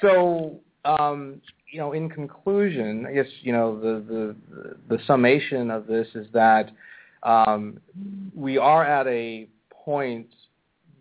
[0.00, 5.86] So um, you know, in conclusion, I guess you know the the the summation of
[5.86, 6.70] this is that
[7.22, 7.80] um,
[8.34, 9.48] we are at a
[9.84, 10.28] point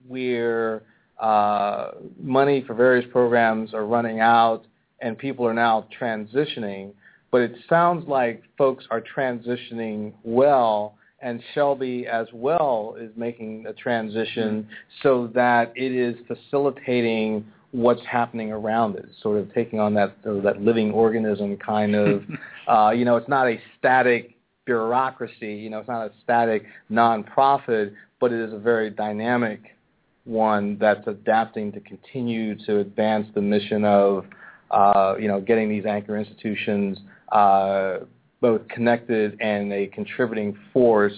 [0.08, 0.84] where
[1.20, 1.92] uh,
[2.22, 4.66] money for various programs are running out
[5.02, 6.92] and people are now transitioning.
[7.32, 13.74] But it sounds like folks are transitioning well, and Shelby as well is making a
[13.74, 14.68] transition
[15.02, 20.44] so that it is facilitating what's happening around it, sort of taking on that of
[20.44, 22.24] that living organism kind of.
[22.68, 25.54] uh, you know, it's not a static bureaucracy.
[25.56, 27.94] You know, it's not a static nonprofit,
[28.24, 29.76] but it is a very dynamic
[30.24, 34.24] one that's adapting to continue to advance the mission of,
[34.72, 36.98] uh, you know, getting these anchor institutions
[37.34, 37.98] uh,
[38.40, 41.12] both connected and a contributing force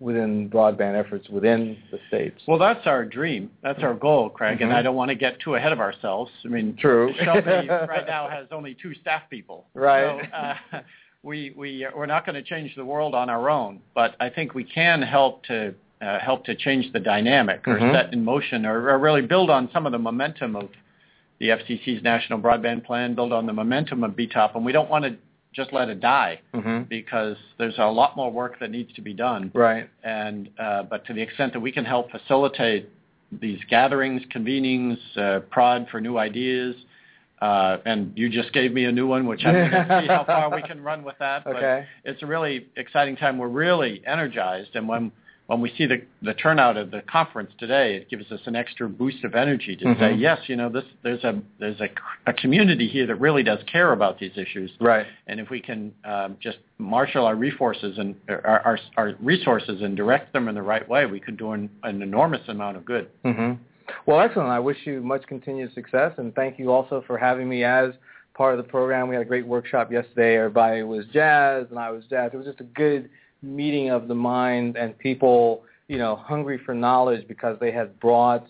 [0.00, 2.42] within broadband efforts within the states.
[2.48, 3.48] Well, that's our dream.
[3.62, 4.56] That's our goal, Craig.
[4.56, 4.64] Mm-hmm.
[4.64, 6.32] And I don't want to get too ahead of ourselves.
[6.44, 7.14] I mean, true.
[7.22, 9.68] Shelby right now has only two staff people.
[9.74, 10.28] Right.
[10.72, 10.80] So, uh,
[11.22, 14.54] we we we're not going to change the world on our own, but I think
[14.54, 17.94] we can help to uh, help to change the dynamic or mm-hmm.
[17.94, 20.68] set in motion or, or really build on some of the momentum of
[21.38, 25.04] the FCC's national broadband plan, build on the momentum of BTOP, and we don't want
[25.04, 25.16] to
[25.54, 26.82] just let it die mm-hmm.
[26.82, 29.50] because there's a lot more work that needs to be done.
[29.54, 29.88] Right.
[30.04, 32.90] And uh, but to the extent that we can help facilitate
[33.32, 36.76] these gatherings, convenings, uh, prod for new ideas,
[37.40, 40.24] uh, and you just gave me a new one, which I'm going to see how
[40.24, 41.46] far we can run with that.
[41.46, 41.86] Okay.
[42.04, 43.38] But it's a really exciting time.
[43.38, 45.12] We're really energized, and when
[45.46, 48.88] when we see the, the turnout of the conference today, it gives us an extra
[48.88, 50.00] boost of energy to mm-hmm.
[50.00, 51.88] say, yes, you know, this there's a there's a,
[52.26, 54.70] a community here that really does care about these issues.
[54.80, 55.06] Right.
[55.28, 59.96] And if we can um, just marshal our resources and our, our, our resources and
[59.96, 63.08] direct them in the right way, we could do an, an enormous amount of good.
[63.24, 63.62] Mm-hmm.
[64.06, 64.48] Well, excellent.
[64.48, 67.92] I wish you much continued success, and thank you also for having me as
[68.34, 69.08] part of the program.
[69.08, 70.38] We had a great workshop yesterday.
[70.38, 72.30] Everybody was jazz, and I was jazz.
[72.34, 73.08] It was just a good
[73.42, 78.46] meeting of the mind and people, you know, hungry for knowledge because they had brought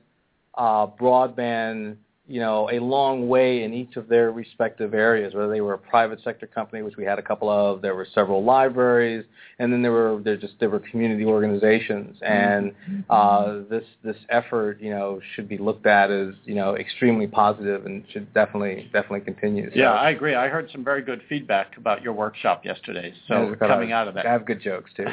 [0.54, 1.96] uh, broadband
[2.28, 5.78] you know, a long way in each of their respective areas, whether they were a
[5.78, 9.24] private sector company, which we had a couple of, there were several libraries,
[9.60, 12.72] and then there were there just there were community organizations, and
[13.10, 17.86] uh, this this effort, you know, should be looked at as you know extremely positive
[17.86, 19.70] and should definitely definitely continue.
[19.70, 20.34] So, yeah, I agree.
[20.34, 23.14] I heard some very good feedback about your workshop yesterday.
[23.28, 25.04] So coming out of that, I have good jokes too.
[25.04, 25.12] but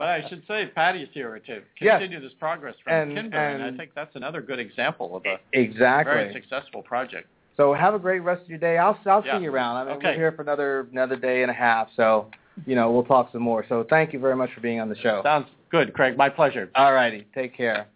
[0.00, 2.22] I should say, Patty's here to continue yes.
[2.22, 5.38] this progress from and, and, and I think that's another good example example of a
[5.52, 7.28] exactly very successful project.
[7.56, 8.78] So have a great rest of your day.
[8.78, 9.38] I'll I'll yeah.
[9.38, 9.76] see you around.
[9.76, 10.08] I mean, okay.
[10.08, 11.88] we're here for another another day and a half.
[11.96, 12.28] So,
[12.66, 13.64] you know, we'll talk some more.
[13.68, 15.20] So thank you very much for being on the show.
[15.24, 16.16] Sounds good, Craig.
[16.16, 16.70] My pleasure.
[16.76, 17.26] All righty.
[17.34, 17.88] Take care.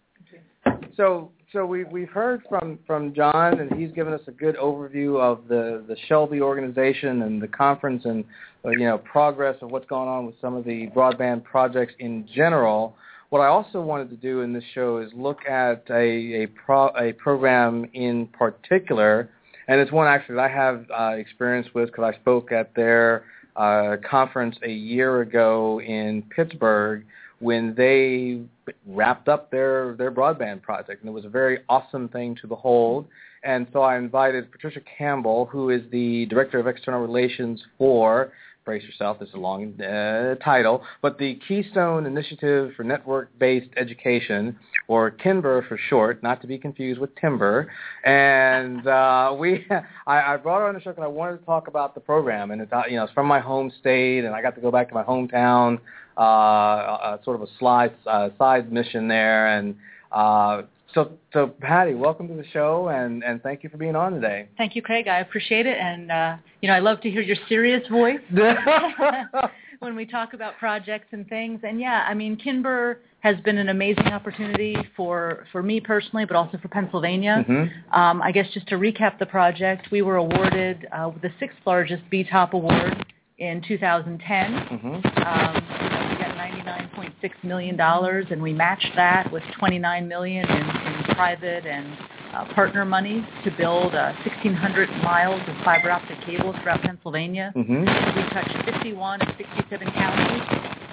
[0.96, 5.20] So so we we've heard from from John and he's given us a good overview
[5.20, 8.24] of the the Shelby organization and the conference and
[8.64, 12.26] uh, you know progress of what's going on with some of the broadband projects in
[12.34, 12.96] general.
[13.32, 16.88] What I also wanted to do in this show is look at a a, pro,
[16.88, 19.30] a program in particular,
[19.68, 23.24] and it's one actually that I have uh, experience with because I spoke at their
[23.56, 27.06] uh, conference a year ago in Pittsburgh
[27.38, 28.42] when they
[28.86, 33.06] wrapped up their their broadband project, and it was a very awesome thing to behold.
[33.44, 38.30] And so I invited Patricia Campbell, who is the director of external relations for
[38.64, 44.56] brace yourself, this is a long uh, title, but the Keystone Initiative for Network-Based Education,
[44.88, 47.70] or KINBER for short, not to be confused with timber.
[48.04, 49.66] And uh, we,
[50.06, 52.50] I, I brought her on the show because I wanted to talk about the program,
[52.52, 54.70] and it's, uh, you know, it's from my home state, and I got to go
[54.70, 55.78] back to my hometown,
[56.16, 59.74] uh, uh, sort of a slide, uh, side mission there, and
[60.12, 60.62] uh,
[60.94, 64.48] so, so Patty, welcome to the show, and, and thank you for being on today.
[64.58, 65.08] Thank you, Craig.
[65.08, 68.20] I appreciate it, and uh, you know I love to hear your serious voice
[69.80, 71.60] when we talk about projects and things.
[71.62, 76.36] And yeah, I mean, KINBER has been an amazing opportunity for for me personally, but
[76.36, 77.44] also for Pennsylvania.
[77.48, 77.94] Mm-hmm.
[77.98, 82.02] Um, I guess just to recap the project, we were awarded uh, the sixth largest
[82.12, 83.06] BTOP award
[83.38, 84.52] in 2010.
[84.52, 84.86] Mm-hmm.
[84.86, 90.81] Um, we got 99.6 million dollars, and we matched that with 29 million in, in
[91.14, 91.96] private and
[92.34, 97.52] uh, partner money to build uh, 1,600 miles of fiber optic cable throughout Pennsylvania.
[97.54, 97.80] Mm-hmm.
[97.80, 100.42] We touched 51 of 67 counties,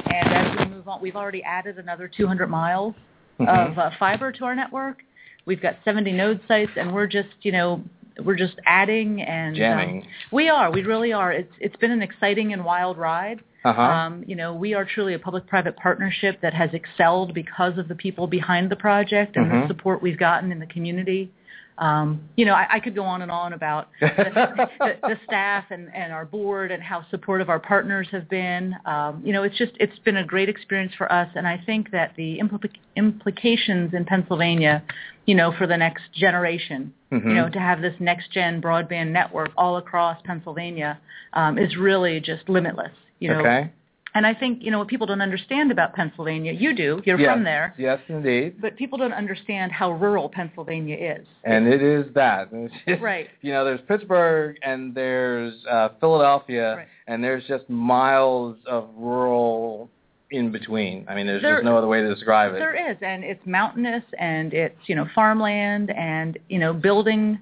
[0.05, 2.93] and as we move on, we've already added another 200 miles
[3.39, 3.72] mm-hmm.
[3.72, 4.99] of uh, fiber to our network.
[5.45, 7.82] We've got 70 node sites, and we're just, you know,
[8.24, 10.01] we're just adding and jamming.
[10.01, 10.72] Um, we are.
[10.72, 11.32] We really are.
[11.32, 13.39] It's it's been an exciting and wild ride.
[13.64, 13.82] Uh-huh.
[13.82, 17.95] Um, you know, we are truly a public-private partnership that has excelled because of the
[17.95, 19.62] people behind the project and mm-hmm.
[19.62, 21.32] the support we've gotten in the community.
[21.80, 25.66] Um, you know, I, I could go on and on about the, the, the staff
[25.72, 28.76] and, and our board and how supportive our partners have been.
[28.86, 31.91] Um, you know, it's just it's been a great experience for us, and I think
[31.91, 34.84] that the impl- implications in Pennsylvania,
[35.26, 37.30] you know, for the next generation, mm-hmm.
[37.30, 40.99] you know, to have this next gen broadband network all across Pennsylvania
[41.32, 42.91] um, is really just limitless.
[43.20, 43.72] You know, okay.
[44.15, 47.32] And I think, you know, what people don't understand about Pennsylvania, you do, you're yes,
[47.32, 47.76] from there.
[47.78, 48.59] Yes, indeed.
[48.59, 51.28] But people don't understand how rural Pennsylvania is.
[51.43, 52.49] And it is that.
[52.88, 53.28] Just, right.
[53.41, 56.88] You know, there's Pittsburgh and there's uh, Philadelphia, right.
[57.07, 59.89] and there's just miles of rural
[60.32, 61.05] in between.
[61.07, 62.59] I mean, there's there, just no other way to describe it.
[62.59, 67.39] There is, and it's mountainous, and it's, you know, farmland, and, you know, building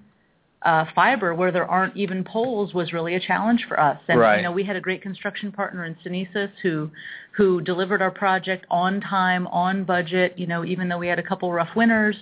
[0.64, 4.00] uh, fiber where there aren't even poles was really a challenge for us.
[4.08, 4.38] And Right.
[4.38, 6.90] you know, we had a great construction partner in Synesis who
[7.32, 10.34] who delivered our project on time, on budget.
[10.38, 12.16] You know, even though we had a couple rough winters.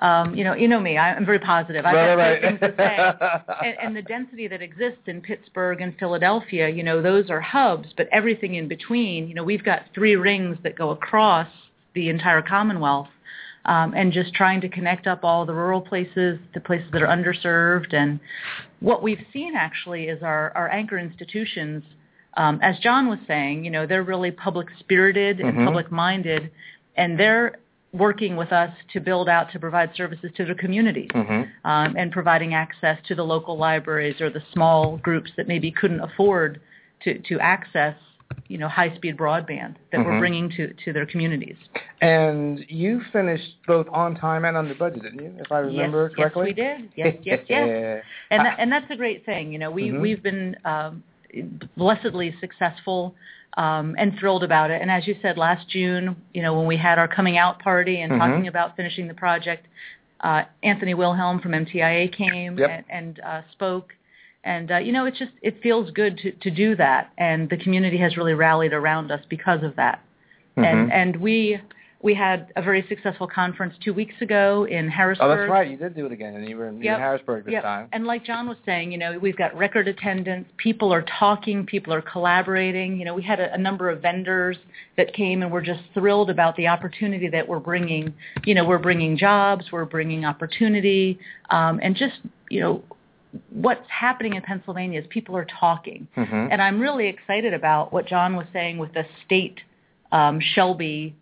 [0.00, 0.96] Um, you know, you know me.
[0.96, 1.84] I'm very positive.
[1.84, 2.96] I've got Right, good things to say.
[2.98, 3.42] right.
[3.64, 7.88] and, and the density that exists in Pittsburgh and Philadelphia, you know, those are hubs,
[7.96, 11.48] but everything in between, you know, we've got three rings that go across
[11.96, 13.08] the entire Commonwealth.
[13.68, 17.12] Um, and just trying to connect up all the rural places, the places that are
[17.18, 18.18] underserved, and
[18.80, 21.84] what we've seen actually is our, our anchor institutions,
[22.38, 25.64] um, as John was saying, you know, they're really public spirited and Mhm.
[25.66, 26.50] public minded,
[26.96, 27.56] and they're
[27.92, 32.12] working with us to build out to provide services to their communities hmm um, and
[32.12, 36.60] providing access to the local libraries or the small groups that maybe couldn't afford
[37.02, 37.96] to, to access,
[38.48, 40.04] you know, high-speed broadband that Mhm.
[40.04, 41.56] we're bringing to, to their communities.
[42.00, 45.34] And you finished both on time and under budget, didn't you?
[45.38, 46.54] If I remember yes, correctly.
[46.56, 46.90] Yes, we did.
[46.96, 48.04] Yes, yes, yes.
[48.30, 49.52] And that, and that's a great thing.
[49.52, 50.00] You know, we Mhm.
[50.00, 51.02] we've been um,
[51.76, 53.14] blessedly successful
[53.56, 54.80] um, and thrilled about it.
[54.80, 58.00] And as you said last June, you know, when we had our coming out party
[58.02, 58.18] and Mhm.
[58.18, 59.66] talking about finishing the project,
[60.20, 62.70] uh, Anthony Wilhelm from NTIA came Yep.
[62.70, 63.94] and, and uh, spoke.
[64.44, 67.56] And uh, you know, it's just it feels good to to do that, and the
[67.56, 70.00] community has really rallied around us because of that.
[70.56, 70.64] Mhm.
[70.64, 71.60] And and we
[72.00, 75.24] we had a very successful conference two weeks ago in Harrisburg.
[75.26, 75.68] Oh, that's right.
[75.68, 76.94] You did do it again, and you were in, Yep.
[76.94, 77.62] in Harrisburg this Yep.
[77.64, 77.88] time.
[77.92, 80.48] And like John was saying, you know, we've got record attendance.
[80.58, 81.66] People are talking.
[81.66, 82.96] People are collaborating.
[82.98, 84.56] You know, we had a, a number of vendors
[84.96, 88.14] that came, and we're just thrilled about the opportunity that we're bringing.
[88.44, 89.72] You know, we're bringing jobs.
[89.72, 91.18] We're bringing opportunity,
[91.50, 92.82] um, and just you know,
[93.50, 96.08] what's happening in Pennsylvania is people are talking.
[96.14, 99.60] hmm And I'm really excited about what John was saying with the state
[100.12, 101.14] um, Shelby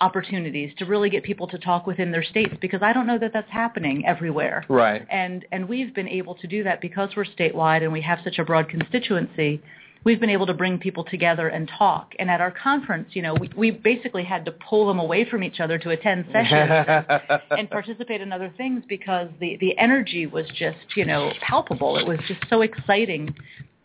[0.00, 3.32] opportunities to really get people to talk within their states because I don't know that
[3.32, 4.64] that's happening everywhere.
[4.68, 5.06] Right.
[5.10, 8.38] And and we've been able to do that because we're statewide and we have such
[8.38, 9.62] a broad constituency.
[10.04, 12.12] We've been able to bring people together and talk.
[12.18, 15.42] And at our conference, you know, we, we basically had to pull them away from
[15.42, 17.06] each other to attend sessions
[17.50, 21.96] and participate in other things because the the energy was just you know palpable.
[21.96, 23.34] It was just so exciting,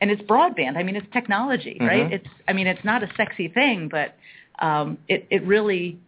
[0.02, 0.76] and it's broadband.
[0.78, 2.10] I mean, it's technology, right?
[2.10, 2.14] Mhm.
[2.14, 4.16] It's I mean, it's not a sexy thing, but
[4.60, 6.00] um, it it really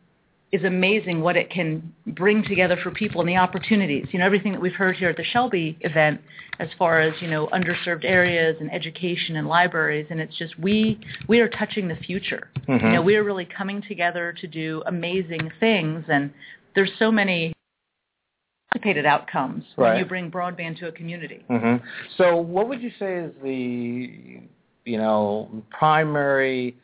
[0.51, 4.05] is amazing what it can bring together for people and the opportunities.
[4.11, 6.19] You know, everything that we've heard here at the Shelby event,
[6.59, 10.99] as far as you know, underserved areas and education and libraries, and it's just we
[11.27, 12.49] we are touching the future.
[12.67, 12.83] Mhm.
[12.83, 16.31] You know, we are really coming together to do amazing things, and
[16.75, 17.53] there's so many
[18.73, 21.43] anticipated outcomes when you bring broadband to a community.
[21.47, 21.77] hmm
[22.17, 24.41] So, what would you say is the
[24.83, 26.75] you know primary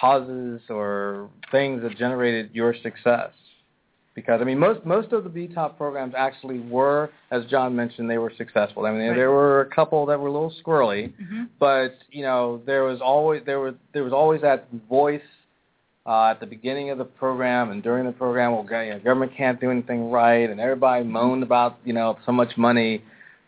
[0.00, 3.30] causes or things that generated your success?
[4.14, 8.18] Because I mean, most most of the BTOP programs actually were, as John mentioned, they
[8.18, 8.84] were successful.
[8.84, 9.16] I mean, Right.
[9.16, 13.00] there were a couple that were a little squirrely, hmm but you know, there was
[13.00, 15.22] always there was there was always that voice
[16.04, 18.52] uh, at the beginning of the program and during the program.
[18.52, 22.32] Well, you know, government can't do anything right, and everybody moaned about you know so
[22.32, 23.02] much money,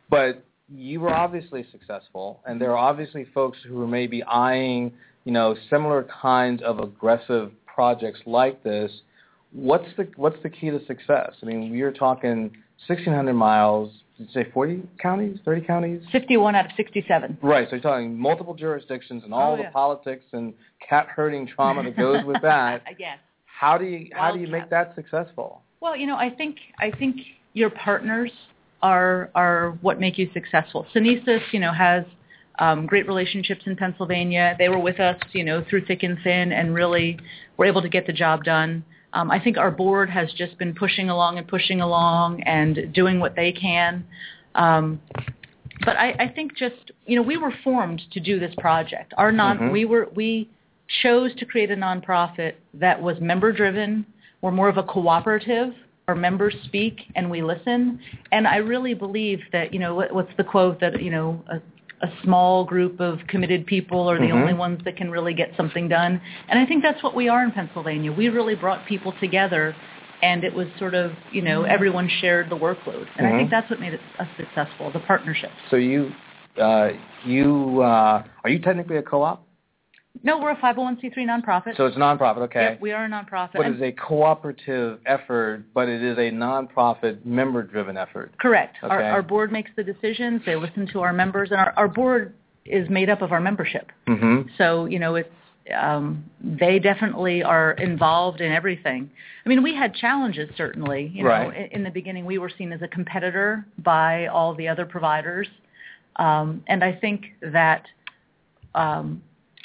[0.09, 0.43] but
[0.75, 4.93] you were obviously successful, and there are obviously folks who were maybe eyeing
[5.25, 8.91] you know similar kinds of aggressive projects like this.
[9.53, 11.33] What's the what's the key to success?
[11.43, 12.51] I mean, we are talking
[12.87, 13.93] 1,600 miles.
[14.19, 16.03] Did you say 40 counties, 30 counties?
[16.13, 17.39] 51 out of 67.
[17.43, 17.67] Right.
[17.69, 19.71] So you're talking multiple jurisdictions and all Oh, the yeah.
[19.71, 20.55] politics and
[20.89, 22.83] cat herding trauma that goes with that.
[22.99, 23.19] yes.
[23.47, 25.63] How do you how do you make that successful?
[25.81, 27.17] Well, you know, I think I think
[27.55, 28.31] your partners
[28.83, 30.87] are are what make you successful.
[30.95, 32.05] Synesis, you know, has
[32.59, 34.55] um, great relationships in Pennsylvania.
[34.59, 37.19] They were with us, you know, through thick and thin, and really
[37.57, 38.85] were able to get the job done.
[39.13, 43.21] Um, I think our board has just been pushing along and pushing along and doing
[43.21, 44.05] what they can.
[44.55, 45.01] Um,
[45.85, 49.13] but I, I think just you know we were formed to do this project.
[49.17, 49.73] Our non Mhm.
[49.73, 50.49] we were we
[51.03, 54.07] chose to create a nonprofit that was member driven.
[54.43, 55.75] We're more of a cooperative.
[56.07, 57.99] Our members speak and we listen.
[58.31, 61.61] And I really believe that you know what, what's the quote that you know a,
[62.03, 64.41] a small group of committed people are the Mhm.
[64.41, 66.21] only ones that can really get something done.
[66.49, 68.13] And I think that's what we are in Pennsylvania.
[68.13, 69.75] We really brought people together.
[70.23, 73.37] And it was sort of, you know, everyone shared the workload, and I Mhm.
[73.37, 74.91] think that's what made us successful.
[74.91, 75.51] The partnership.
[75.69, 76.13] So you
[76.57, 76.93] uh,
[77.27, 79.44] you uh, are you technically a co-op?
[80.23, 81.77] No, we're a 501c3 nonprofit.
[81.77, 82.63] So it's a nonprofit, okay.
[82.73, 83.55] Yep, we are a nonprofit.
[83.55, 88.33] But it's a cooperative effort, but it is a nonprofit member-driven effort.
[88.39, 88.77] correct.
[88.83, 89.09] Our, Okay.
[89.09, 90.41] our board makes the decisions.
[90.47, 92.35] They listen to our members, and our, our board
[92.65, 93.91] is made up of our membership.
[94.07, 94.49] Mm-hmm.
[94.57, 95.29] So you know, it's
[95.77, 99.11] um, they definitely are involved in everything.
[99.45, 101.11] I mean, we had challenges certainly.
[101.15, 101.57] You know, Right.
[101.73, 105.49] in, in the beginning, we were seen as a competitor by all the other providers,
[106.17, 107.85] um, and I think that
[108.75, 109.23] um,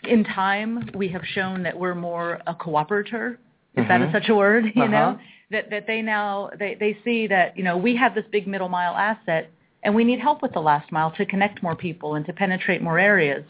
[0.10, 3.38] in time we have shown that we're more a cooperator,
[3.76, 4.12] if that is Mhm.
[4.12, 4.66] such a word.
[4.76, 4.92] You Uh-huh.
[4.92, 5.20] know,
[5.52, 8.70] that that they now they they see that you know we have this big middle
[8.70, 9.50] mile asset,
[9.84, 12.82] and we need help with the last mile to connect more people and to penetrate
[12.82, 13.46] more areas.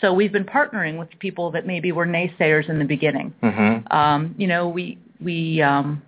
[0.00, 3.32] So we've been partnering with people that maybe were naysayers in the beginning.
[3.42, 3.92] Mhm.
[3.92, 6.02] Um, you know, we we um,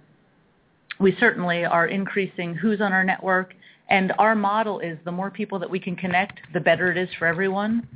[0.99, 3.55] we certainly are increasing who's on our network,
[3.89, 7.13] and our model is the more people that we can connect, the better it is
[7.15, 7.87] for everyone.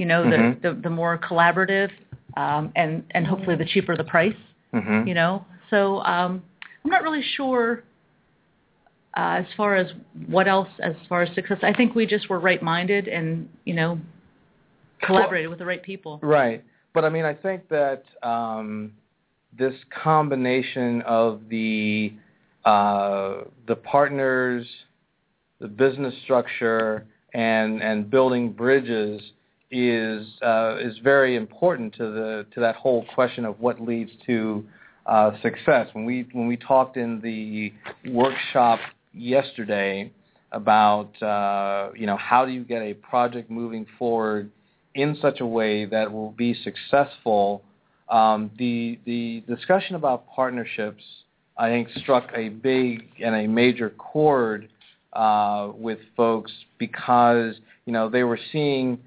[0.00, 1.90] You know, the, the the more collaborative,
[2.34, 4.32] um, and and hopefully the cheaper the price.
[4.72, 5.06] Mhm.
[5.06, 6.42] You know, so um,
[6.82, 7.84] I'm not really sure.
[9.14, 9.92] Uh, as far as
[10.26, 14.00] what else, as far as success, I think we just were right-minded and you know
[15.02, 16.18] collaborated with the right people.
[16.22, 16.64] Right.
[16.94, 18.92] But I mean, I think that um,
[19.58, 22.14] this combination of the
[22.64, 24.66] uh, the partners,
[25.60, 29.20] the business structure, and and building bridges
[29.70, 34.64] is uh, is very important to the to that whole question of what leads to
[35.06, 35.88] uh, success.
[35.92, 37.72] When we when we talked in the
[38.10, 38.80] workshop
[39.12, 40.12] yesterday
[40.52, 44.50] about uh, you know how do you get a project moving forward
[44.94, 47.62] in such a way that will be successful.
[48.08, 51.02] Um, the the discussion about partnerships,
[51.56, 54.68] I think, struck a big and a major chord
[55.12, 57.54] uh, with folks because
[57.86, 58.98] you know they were seeing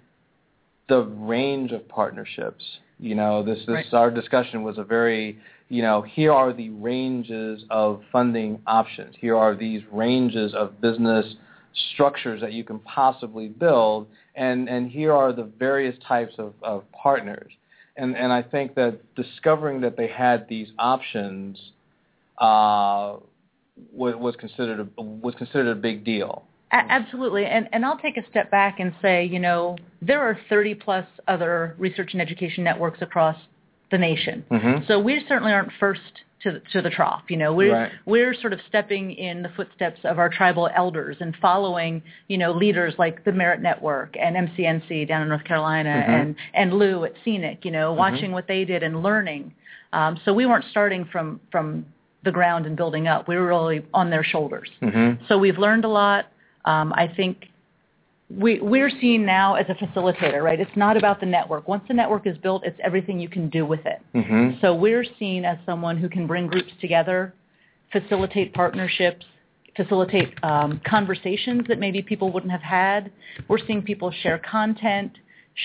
[0.88, 2.64] the range of partnerships.
[3.00, 3.94] You know, this this Right.
[3.94, 9.16] our discussion was a very you know here are the ranges of funding options.
[9.20, 11.36] Here are these ranges of business
[11.94, 16.84] structures that you can possibly build, and and here are the various types of, of
[16.92, 17.52] partners.
[17.98, 21.60] And and I think that discovering that they had these options
[22.38, 23.18] uh,
[23.92, 26.44] was, was considered a, was considered a big deal.
[26.74, 30.74] Absolutely, and and I'll take a step back and say, you know, there are 30
[30.76, 33.38] plus other research and education networks across
[33.92, 34.44] the nation.
[34.50, 34.88] Mhm.
[34.88, 36.02] So we certainly aren't first
[36.42, 37.22] to the, to the trough.
[37.30, 37.92] You know, we're Right.
[38.06, 42.52] we're sort of stepping in the footsteps of our tribal elders and following, you know,
[42.52, 46.10] leaders like the Merit Network and MCNC down in North Carolina Mhm.
[46.10, 47.64] and and Lou at CENIC.
[47.66, 49.54] You know, watching what they did and learning.
[49.94, 51.86] Um, so we weren't starting from from
[52.24, 53.28] the ground and building up.
[53.28, 54.72] We were really on their shoulders.
[54.82, 55.26] Mm-hmm.
[55.28, 56.26] So we've learned a lot.
[56.66, 57.46] Um, I think
[58.30, 60.60] we, we're seen now as a facilitator, right?
[60.60, 61.68] It's not about the network.
[61.68, 64.02] Once the network is built, it's everything you can do with it.
[64.16, 64.60] Mm-hmm.
[64.62, 67.34] So we're seen as someone who can bring groups together,
[67.92, 69.26] facilitate partnerships,
[69.76, 73.12] facilitate um, conversations that maybe people wouldn't have had.
[73.48, 75.12] We're seeing people share content,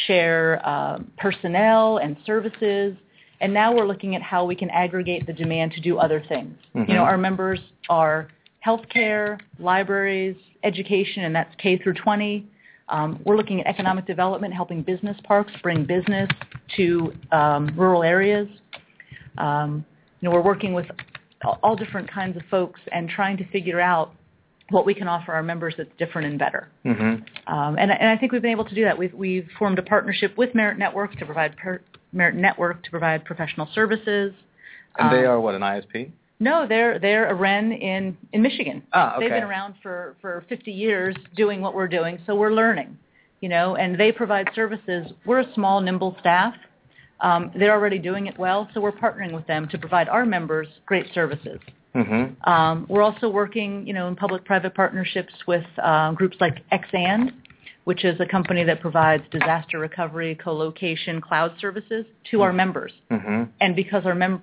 [0.07, 2.97] share um, personnel and services,
[3.41, 6.57] and now we're looking at how we can aggregate the demand to do other things.
[6.75, 6.89] Mhm.
[6.89, 8.29] You know, our members are
[8.67, 12.47] healthcare, libraries, education, and that's K through 20.
[12.89, 16.29] Um, we're looking at economic development, helping business parks bring business
[16.77, 18.49] to um, rural areas.
[19.37, 19.85] Um,
[20.21, 20.87] you know, we're working with
[21.63, 24.13] all- different kinds of folks and trying to figure out
[24.71, 26.69] what we can offer our members that's different and better.
[26.85, 27.53] Mm-hmm.
[27.55, 28.99] Um, and, and I think we've been able to do that.
[28.99, 31.81] We've, we've formed a partnership with Merit Network to provide per,
[32.13, 34.35] Merit Network to provide professional services.
[34.99, 36.11] And they Um, are what an ISP?
[36.41, 38.83] No, they're they're a REN in in Michigan.
[38.93, 39.25] Ah, okay.
[39.25, 42.97] They've been around for for 50 years doing what we're doing, so we're learning,
[43.41, 43.77] you know.
[43.77, 45.13] And they provide services.
[45.27, 46.55] We're a small, nimble staff.
[47.21, 50.69] Um, they're already doing it well, so we're partnering with them to provide our members
[50.87, 51.59] great services.
[51.97, 52.49] Mm-hmm.
[52.49, 57.33] Um, we're also working, you know, in public-private partnerships with um, groups like Xand,
[57.85, 63.51] which is a company that provides disaster recovery, co-location, cloud services to our members Mm-hmm.
[63.61, 64.43] and because our mem-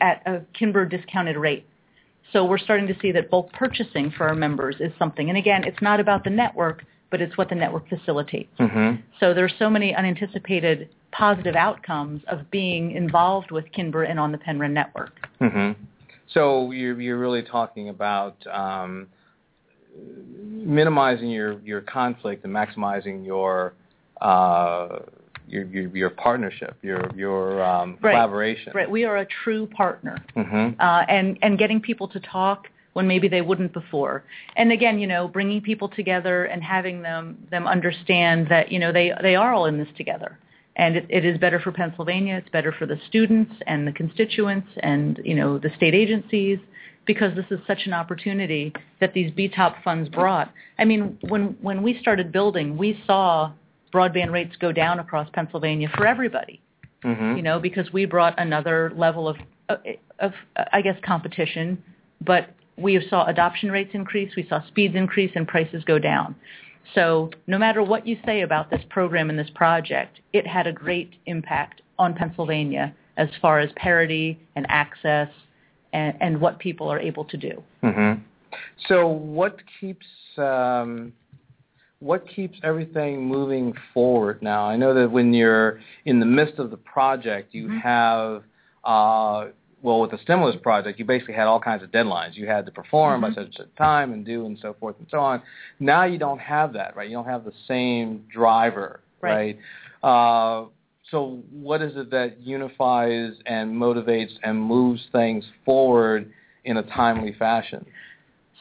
[0.00, 1.66] at a KINBER discounted rate.
[2.32, 5.28] So we're starting to see that bulk purchasing for our members is something.
[5.28, 8.50] And again, it's not about the network, but it's what the network facilitates.
[8.58, 9.00] Mm-hmm.
[9.18, 14.38] So there's so many unanticipated positive outcomes of being involved with KINBER and on the
[14.38, 15.26] PennREN network.
[15.40, 15.82] Mm-hmm.
[16.34, 19.06] So you're you're really talking about um,
[19.96, 23.72] minimizing your your conflict and maximizing your
[24.20, 24.98] uh,
[25.48, 28.12] your, your your partnership, your your um, Right.
[28.12, 28.72] collaboration.
[28.74, 28.90] Right.
[28.90, 30.16] We are a true partner.
[30.36, 30.80] Mm-hmm.
[30.80, 34.24] uh, and and getting people to talk when maybe they wouldn't before.
[34.56, 38.92] And again, you know, bringing people together and having them them understand that you know
[38.92, 40.38] they they are all in this together.
[40.76, 42.36] And it, it is better for Pennsylvania.
[42.36, 46.58] It's better for the students and the constituents and you know the state agencies
[47.04, 50.52] because this is such an opportunity that these BTOP funds brought.
[50.78, 53.52] I mean, when when we started building, we saw
[53.92, 56.60] broadband rates go down across Pennsylvania for everybody
[57.04, 57.36] Mhm.
[57.36, 59.36] you know, because we brought another level of,
[59.68, 59.78] of,
[60.18, 60.32] of
[60.72, 61.82] I guess, competition,
[62.20, 66.34] but we saw adoption rates increase, we saw speeds increase, and prices go down.
[66.94, 70.72] So no matter what you say about this program and this project, it had a
[70.72, 75.28] great impact on Pennsylvania as far as parity and access
[75.92, 77.62] and, and what people are able to do.
[77.82, 78.20] Mhm.
[78.86, 81.12] So what keeps um,
[82.00, 84.64] what keeps everything moving forward now?
[84.64, 87.80] I know that when you're in the midst of the project, you Mhm.
[87.80, 88.44] have
[88.84, 89.48] uh,
[89.82, 92.34] well, with the stimulus project, you basically had all kinds of deadlines.
[92.36, 93.34] You had to perform by Mhm.
[93.34, 95.40] such such time and do and so forth and so on.
[95.78, 97.08] Now you don't have that, right?
[97.08, 99.56] You don't have the same driver, Right.
[100.02, 100.02] right?
[100.02, 100.64] Uh,
[101.04, 106.32] so what is it that unifies and motivates and moves things forward
[106.64, 107.84] in a timely fashion?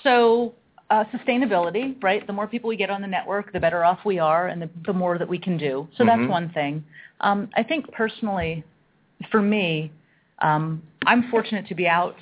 [0.04, 0.54] So
[0.90, 2.26] uh, sustainability, right?
[2.26, 4.70] The more people we get on the network, the better off we are, and the,
[4.86, 5.88] the more that we can do.
[5.98, 6.08] So Mhm.
[6.08, 6.84] that's one thing.
[7.22, 8.64] Um, I think personally,
[9.32, 9.92] for me,
[10.40, 12.16] um, I'm fortunate to be out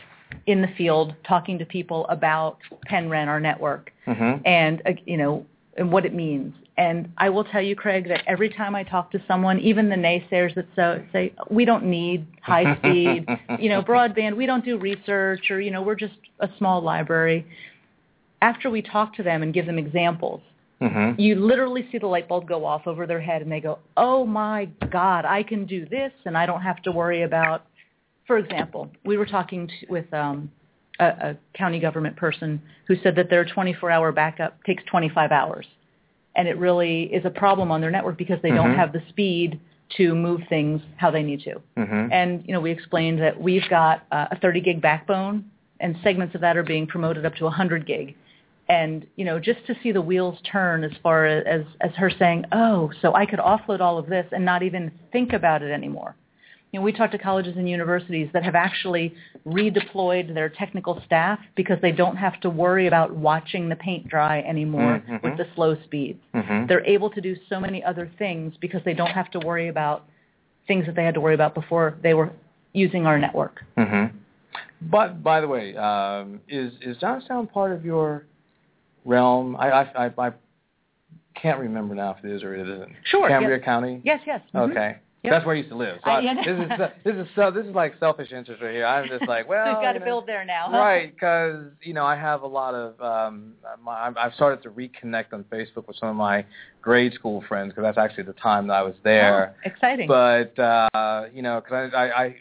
[0.47, 2.57] in the field talking to people about
[2.89, 4.41] PennREN, our network, Mhm.
[4.45, 5.45] and uh, you know,
[5.77, 6.53] and what it means.
[6.77, 9.95] And I will tell you, Craig, that every time I talk to someone, even the
[9.95, 13.27] naysayers that so, say we don't need high speed,
[13.59, 17.45] you know, broadband, we don't do research, or you know, we're just a small library.
[18.41, 20.41] After we talk to them and give them examples,
[20.81, 21.15] Mhm.
[21.17, 24.25] you literally see the light bulb go off over their head, and they go, "Oh
[24.25, 27.65] my God, I can do this, and I don't have to worry about."
[28.25, 30.51] For example, we were talking to, with um,
[30.99, 35.65] a, a county government person who said that their 24-hour backup takes 25 hours,
[36.35, 38.75] and it really is a problem on their network because they don't Mhm.
[38.75, 39.59] have the speed
[39.97, 41.61] to move things how they need to.
[41.77, 42.09] Mhm.
[42.11, 45.45] And you know, we explained that we've got uh, a 30 gig backbone,
[45.79, 48.15] and segments of that are being promoted up to 100 gig.
[48.67, 52.45] And you know, just to see the wheels turn as far as as her saying,
[52.51, 56.15] "Oh, so I could offload all of this and not even think about it anymore."
[56.71, 59.13] You know, we talk to colleges and universities that have actually
[59.47, 64.41] redeployed their technical staff because they don't have to worry about watching the paint dry
[64.41, 65.21] anymore Mhm.
[65.21, 66.19] with the slow speeds.
[66.33, 66.67] Mhm.
[66.67, 70.03] They're able to do so many other things because they don't have to worry about
[70.67, 72.31] things that they had to worry about before they were
[72.73, 73.63] using our network.
[73.77, 74.05] hmm
[74.81, 78.25] But by the way, um, is is Johnstown part of your
[79.05, 79.55] realm?
[79.55, 80.31] I I I, I
[81.39, 82.91] can't remember now if it is or it isn't.
[83.05, 83.65] Sure, Cambria yes.
[83.65, 84.01] County.
[84.03, 84.41] Yes, yes.
[84.53, 84.71] mhm.
[84.71, 84.97] Okay.
[85.23, 85.31] Yep.
[85.31, 85.97] That's where I used to live.
[86.03, 86.33] So I- yeah.
[86.35, 86.69] this is
[87.03, 88.85] this is so this is like selfish interest right here.
[88.85, 90.77] I'm just like, well, so you've got you to know, build there now, huh?
[90.77, 93.53] Right, because you know I have a lot of um,
[93.83, 96.45] my, I've- I've started to reconnect on Facebook with some of my
[96.81, 99.55] grade school friends because that's actually the time that I was there.
[99.57, 100.07] Oh, exciting.
[100.07, 102.35] But uh, you know, because I, I, I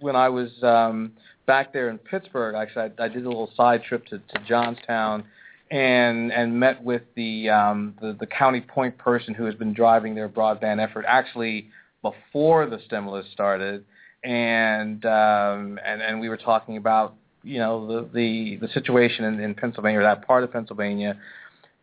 [0.00, 1.12] when I was um,
[1.46, 5.24] back there in Pittsburgh, actually, I, I did a little side trip to, to Johnstown
[5.70, 10.14] and and met with the, um, the the county point person who has been driving
[10.14, 11.68] their broadband effort actually
[12.02, 13.84] before the stimulus started,
[14.22, 19.40] and um, and and we were talking about you know the the, the situation in,
[19.40, 21.18] in Pennsylvania or that part of Pennsylvania.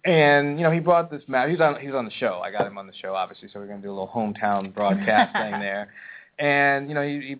[0.05, 1.49] And you know he brought this map.
[1.49, 2.41] He's on he's on the show.
[2.43, 3.49] I got him on the show, obviously.
[3.51, 5.93] So we're going to do a little hometown broadcast thing there.
[6.39, 7.35] And you know he, he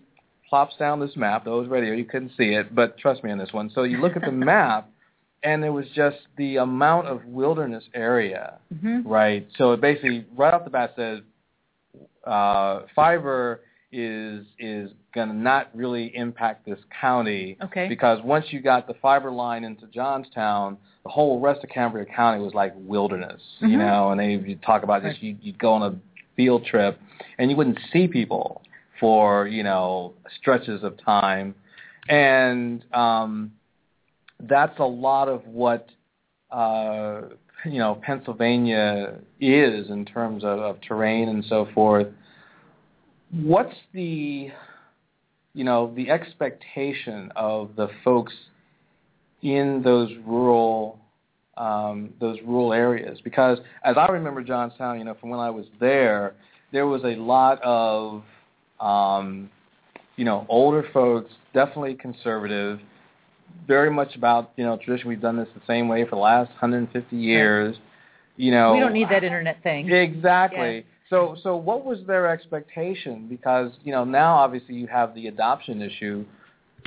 [0.48, 1.44] plops down this map.
[1.44, 3.70] Though it was radio, you couldn't see it, but trust me on this one.
[3.74, 4.90] So you look at the map,
[5.44, 9.46] and it was just the amount of wilderness area, hmm right?
[9.58, 11.20] So it basically right off the bat says
[12.26, 13.60] uh, fiber
[13.92, 17.86] is is going to not really impact this county Okay.
[17.88, 22.42] because once you got the fiber line into Johnstown, the whole rest of Cambria County
[22.42, 23.78] was like wilderness, you Mhm.
[23.78, 24.10] know.
[24.10, 25.22] And they you talk about just Right.
[25.22, 25.94] you, you'd go on a
[26.34, 26.98] field trip
[27.38, 28.62] and you wouldn't see people
[28.98, 31.54] for you know stretches of time,
[32.08, 33.52] and um,
[34.48, 35.88] that's a lot of what
[36.50, 37.22] uh,
[37.64, 42.08] you know Pennsylvania is in terms of, of terrain and so forth.
[43.30, 44.50] What's the
[45.54, 48.32] you know the expectation of the folks
[49.42, 50.98] in those rural
[51.56, 53.18] um, those rural areas?
[53.24, 56.34] Because as I remember Johnstown, you know, from when I was there,
[56.72, 58.22] there was a lot of
[58.80, 59.50] um,
[60.16, 62.80] you know older folks, definitely conservative,
[63.66, 65.08] very much about you know tradition.
[65.08, 67.76] We've done this the same way for the last 150 years.
[68.36, 69.90] You know, we don't need that internet thing.
[69.90, 70.76] Exactly.
[70.76, 70.82] Yeah.
[71.10, 73.26] So so what was their expectation?
[73.28, 76.24] Because you know now obviously you have the adoption issue.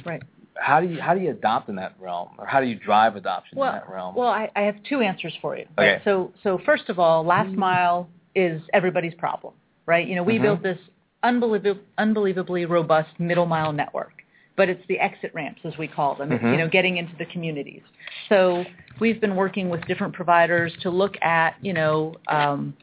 [0.06, 0.22] Right.
[0.56, 3.16] How do you how do you adopt in that realm, or how do you drive
[3.16, 4.16] adoption Well, in that realm?
[4.16, 5.66] well, I, I have two answers for you.
[5.78, 5.94] Okay.
[5.94, 6.02] Right?
[6.04, 9.54] So, so first of all, last mile is everybody's problem,
[9.86, 10.08] right?
[10.08, 10.42] You know, we Mhm.
[10.42, 10.80] built this
[11.24, 14.24] unbelievably, unbelievably robust middle mile network,
[14.58, 16.32] but it's the exit ramps, as we call them.
[16.32, 16.52] Mhm.
[16.52, 17.84] you know, getting into the communities.
[18.28, 18.66] So
[19.00, 22.76] we've been working with different providers to look at, you know, um,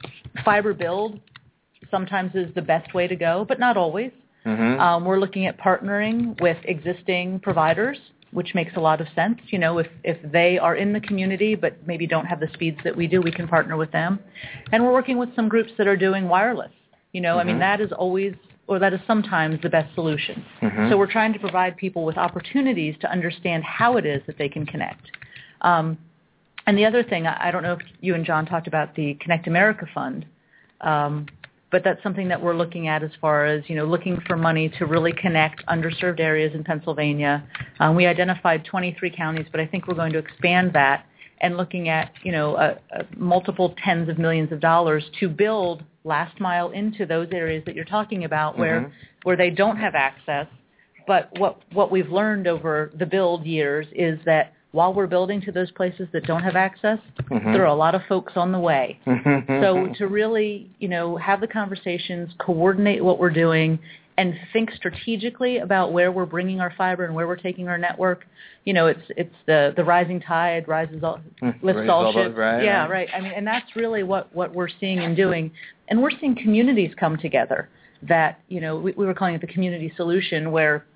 [0.44, 1.20] fiber build.
[1.90, 4.12] Sometimes is the best way to go, but not always.
[4.46, 4.80] Mm-hmm.
[4.80, 7.98] Um, we're looking at partnering with existing providers,
[8.30, 9.40] which makes a lot of sense.
[9.46, 12.78] You know, if if they are in the community but maybe don't have the speeds
[12.84, 14.20] that we do, we can partner with them.
[14.70, 16.72] And we're working with some groups that are doing wireless.
[17.12, 17.40] You know, mm-hmm.
[17.40, 17.60] I mean, mm-hmm.
[17.60, 18.34] that is always
[18.66, 20.44] or that is sometimes the best solution.
[20.62, 20.90] Mm-hmm.
[20.90, 24.48] So we're trying to provide people with opportunities to understand how it is that they
[24.48, 25.10] can connect.
[25.60, 25.98] Um,
[26.66, 29.46] and the other thing, I don't know if you and John talked about the Connect
[29.46, 30.24] America Fund,
[30.80, 31.26] um,
[31.70, 34.70] but that's something that we're looking at as far as you know looking for money
[34.78, 37.46] to really connect underserved areas in Pennsylvania.
[37.80, 41.04] Um, we identified 23 counties, but I think we're going to expand that
[41.40, 45.84] and looking at you know a, a multiple tens of millions of dollars to build
[46.04, 48.92] last mile into those areas that you're talking about where mm-hmm.
[49.24, 50.46] where they don't have access.
[51.06, 55.52] But what what we've learned over the build years is that while we're building to
[55.52, 56.98] those places that don't have access,
[57.30, 57.52] mm-hmm.
[57.52, 58.98] there are a lot of folks on the way.
[59.06, 63.78] so to really, you know, have the conversations, coordinate what we're doing,
[64.16, 68.24] and think strategically about where we're bringing our fiber and where we're taking our network.
[68.64, 71.66] You know, it's it's the the rising tide rises all mm-hmm.
[71.66, 72.36] lifts all, all ships.
[72.36, 72.90] Right, yeah, right.
[72.90, 73.08] right.
[73.14, 75.50] I mean, and that's really what what we're seeing and doing,
[75.88, 77.68] and we're seeing communities come together.
[78.02, 80.86] That you know, we, we were calling it the community solution, where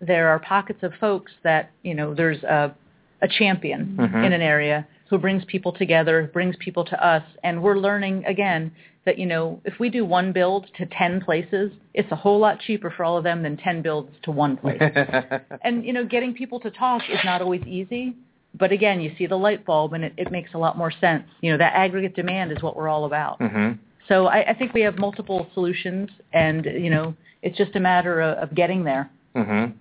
[0.00, 2.74] there are pockets of folks that you know there's a
[3.22, 4.24] a champion mm-hmm.
[4.24, 8.72] in an area who brings people together, brings people to us, and we're learning again
[9.06, 12.60] that you know if we do one build to 10 places, it's a whole lot
[12.60, 14.80] cheaper for all of them than 10 builds to one place.
[15.64, 18.14] and you know getting people to talk is not always easy,
[18.54, 21.24] but again, you see the light bulb and it, it makes a lot more sense.
[21.40, 23.38] You know that aggregate demand is what we're all about.
[23.40, 23.80] Mm-hmm.
[24.08, 28.20] So I, I think we have multiple solutions, and you know it's just a matter
[28.20, 29.10] of, of getting there.
[29.36, 29.72] Mm-hmm.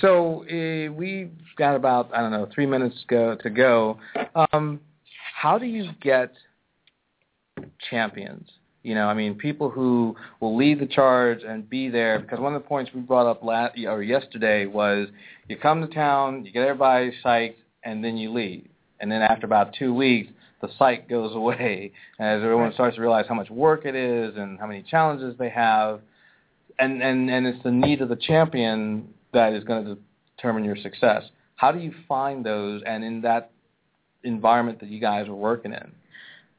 [0.00, 3.98] So uh, we've got about I don't know three minutes go, to go.
[4.52, 4.80] Um,
[5.34, 6.32] how do you get
[7.90, 8.48] champions?
[8.86, 12.20] You know, I mean, people who will lead the charge and be there.
[12.20, 15.08] Because one of the points we brought up last or yesterday was,
[15.48, 18.68] you come to town, you get everybody psyched, and then you leave.
[19.00, 23.26] And then after about two weeks, the psych goes away as everyone starts to realize
[23.28, 26.00] how much work it is and how many challenges they have
[26.78, 29.98] and and and it's the need of the champion that is going to
[30.36, 31.22] determine your success.
[31.56, 33.50] How do you find those, and in that
[34.24, 35.92] environment that you guys are working in?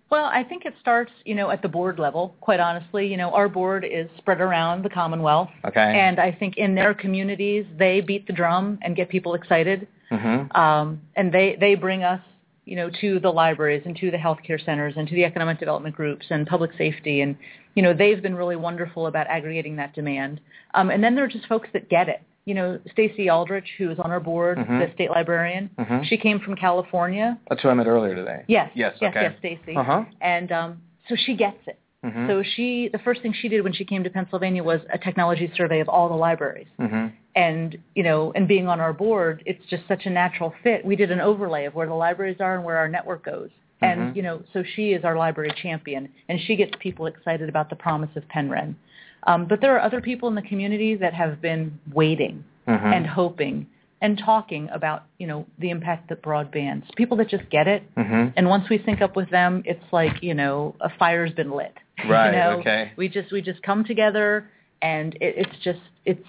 [0.10, 2.36] Well, I think it starts, you know, at the board level.
[2.40, 5.80] Quite honestly, you know, our board is spread around the Commonwealth, okay.
[6.00, 10.56] and I think in their communities they beat the drum and get people excited, mm-hmm.
[10.58, 12.22] um, and they they bring us
[12.68, 15.96] you know, to the libraries and to the healthcare centers and to the economic development
[15.96, 17.22] groups and public safety.
[17.22, 17.38] And,
[17.76, 20.42] you know, they've been really wonderful about aggregating that demand.
[20.74, 22.22] Um, and then there are just folks that get it.
[22.48, 24.80] You know, Stacey Aldrich, who is on our board, mm-hmm.
[24.80, 26.04] the state librarian, mm-hmm.
[26.06, 27.38] she came from California.
[27.50, 28.46] That's who I met earlier today.
[28.48, 28.72] Yes.
[28.74, 28.96] Yes.
[29.02, 29.10] Yes.
[29.12, 29.24] Okay.
[29.24, 29.34] Yes.
[29.40, 29.76] Stacey.
[29.76, 30.06] Uh-huh.
[30.22, 31.78] And um, so she gets it.
[32.06, 32.28] Mm-hmm.
[32.30, 35.52] So she, the first thing she did when she came to Pennsylvania was a technology
[35.58, 36.68] survey of all the libraries.
[36.80, 37.08] Mm-hmm.
[37.36, 40.86] And, you know, and being on our board, it's just such a natural fit.
[40.86, 43.50] We did an overlay of where the libraries are and where our network goes.
[43.82, 44.16] And, mm-hmm.
[44.18, 47.76] you know, so she is our library champion, and she gets people excited about the
[47.76, 48.76] promise of PennREN.
[49.24, 52.86] Um, but there are other people in the community that have been waiting mm-hmm.
[52.86, 53.68] and hoping
[54.02, 58.30] and talking about you know the impact that broadband people that just get it mm-hmm.
[58.36, 61.74] and once we sync up with them it's like you know a fire's been lit
[62.10, 62.60] right you know?
[62.60, 64.50] okay we just we just come together
[64.82, 66.28] and it, it's just it's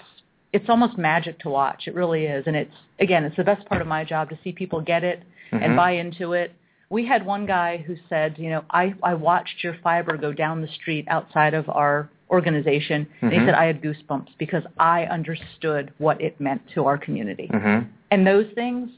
[0.52, 3.82] it's almost magic to watch it really is and it's again it's the best part
[3.82, 5.22] of my job to see people get it
[5.52, 5.62] mm-hmm.
[5.62, 6.52] and buy into it
[6.90, 10.62] we had one guy who said you know i i watched your fiber go down
[10.62, 13.06] the street outside of our organization.
[13.16, 13.26] Mm-hmm.
[13.26, 17.50] And he said, I had goosebumps because I understood what it meant to our community.
[17.52, 17.88] Mm-hmm.
[18.10, 18.90] And those things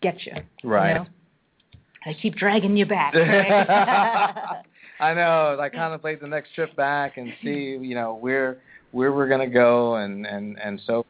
[0.00, 0.32] get you.
[0.64, 0.90] Right.
[0.90, 1.06] You know?
[2.06, 3.14] I keep dragging you back.
[5.00, 5.10] Right?
[5.12, 5.58] I know.
[5.58, 8.58] I contemplate the next trip back and see, you know, where
[8.92, 11.06] where we're going to go and and and so.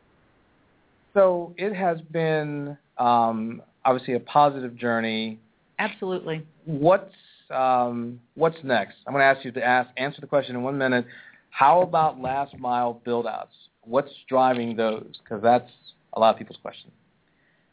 [1.12, 5.40] So it has been um, obviously a positive journey.
[5.80, 6.46] Absolutely.
[6.66, 7.14] What's
[7.50, 8.94] um, what's next?
[9.06, 11.04] I'm going to ask you to ask answer the question in one minute.
[11.51, 13.55] How about last mile build outs?
[13.82, 15.18] What's driving those?
[15.22, 15.70] Because that's
[16.14, 16.90] a lot of people's question.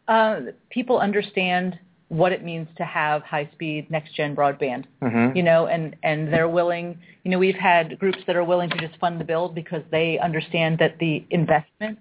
[0.08, 1.78] Uh, people understand
[2.10, 5.36] what it means to have high speed next gen broadband mm-hmm.
[5.36, 8.78] you know and and they're willing you know we've had groups that are willing to
[8.78, 12.00] just fund the build because they understand that the investment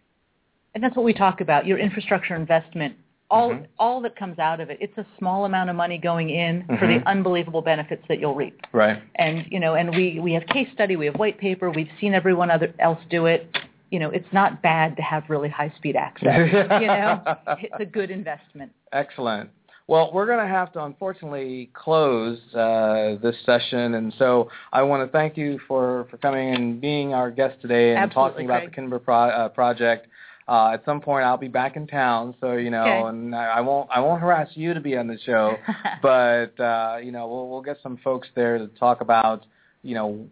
[0.75, 2.95] and that's what we talk about your infrastructure investment
[3.31, 3.65] all mm-hmm.
[3.79, 6.77] all that comes out of it it's a small amount of money going in mm-hmm.
[6.77, 7.09] for the mm-hmm.
[7.09, 10.97] unbelievable benefits that you'll reap right and you know and we we have case study
[10.97, 13.57] we have white paper we've seen everyone other else do it
[13.91, 16.49] you know it's not bad to have really high speed access
[16.81, 17.23] you know
[17.59, 19.51] it's a good investment excellent
[19.89, 25.07] Well, we're going to have to unfortunately close uh, this session, and so I want
[25.07, 28.59] to thank you for, for coming and being our guest today and Absolutely, talking about
[28.63, 28.71] Craig.
[28.71, 30.09] the KINBER pro- uh, project.
[30.49, 33.09] Uh, at some point, I'll be back in town, so you know, Okay.
[33.09, 35.57] and I, I won't I won't harass you to be on the show,
[36.03, 39.45] but uh, you know, we'll we'll get some folks there to talk about
[39.83, 40.27] you know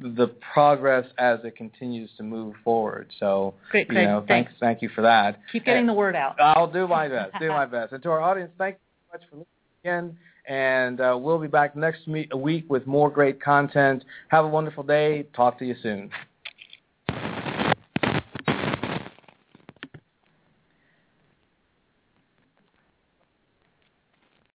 [0.00, 3.10] the progress as it continues to move forward.
[3.20, 4.48] So Great, you know, Thanks.
[4.48, 5.38] thanks thank you for that.
[5.52, 6.36] Keep getting the word out.
[6.40, 7.32] I'll do my best.
[7.38, 7.92] Do my best.
[7.92, 9.48] And to our audience, thank you so much for listening
[9.84, 10.18] again.
[10.48, 14.02] And uh, we'll be back next me- week with more great content.
[14.28, 15.26] Have a wonderful day.
[15.36, 16.08] Talk to you soon.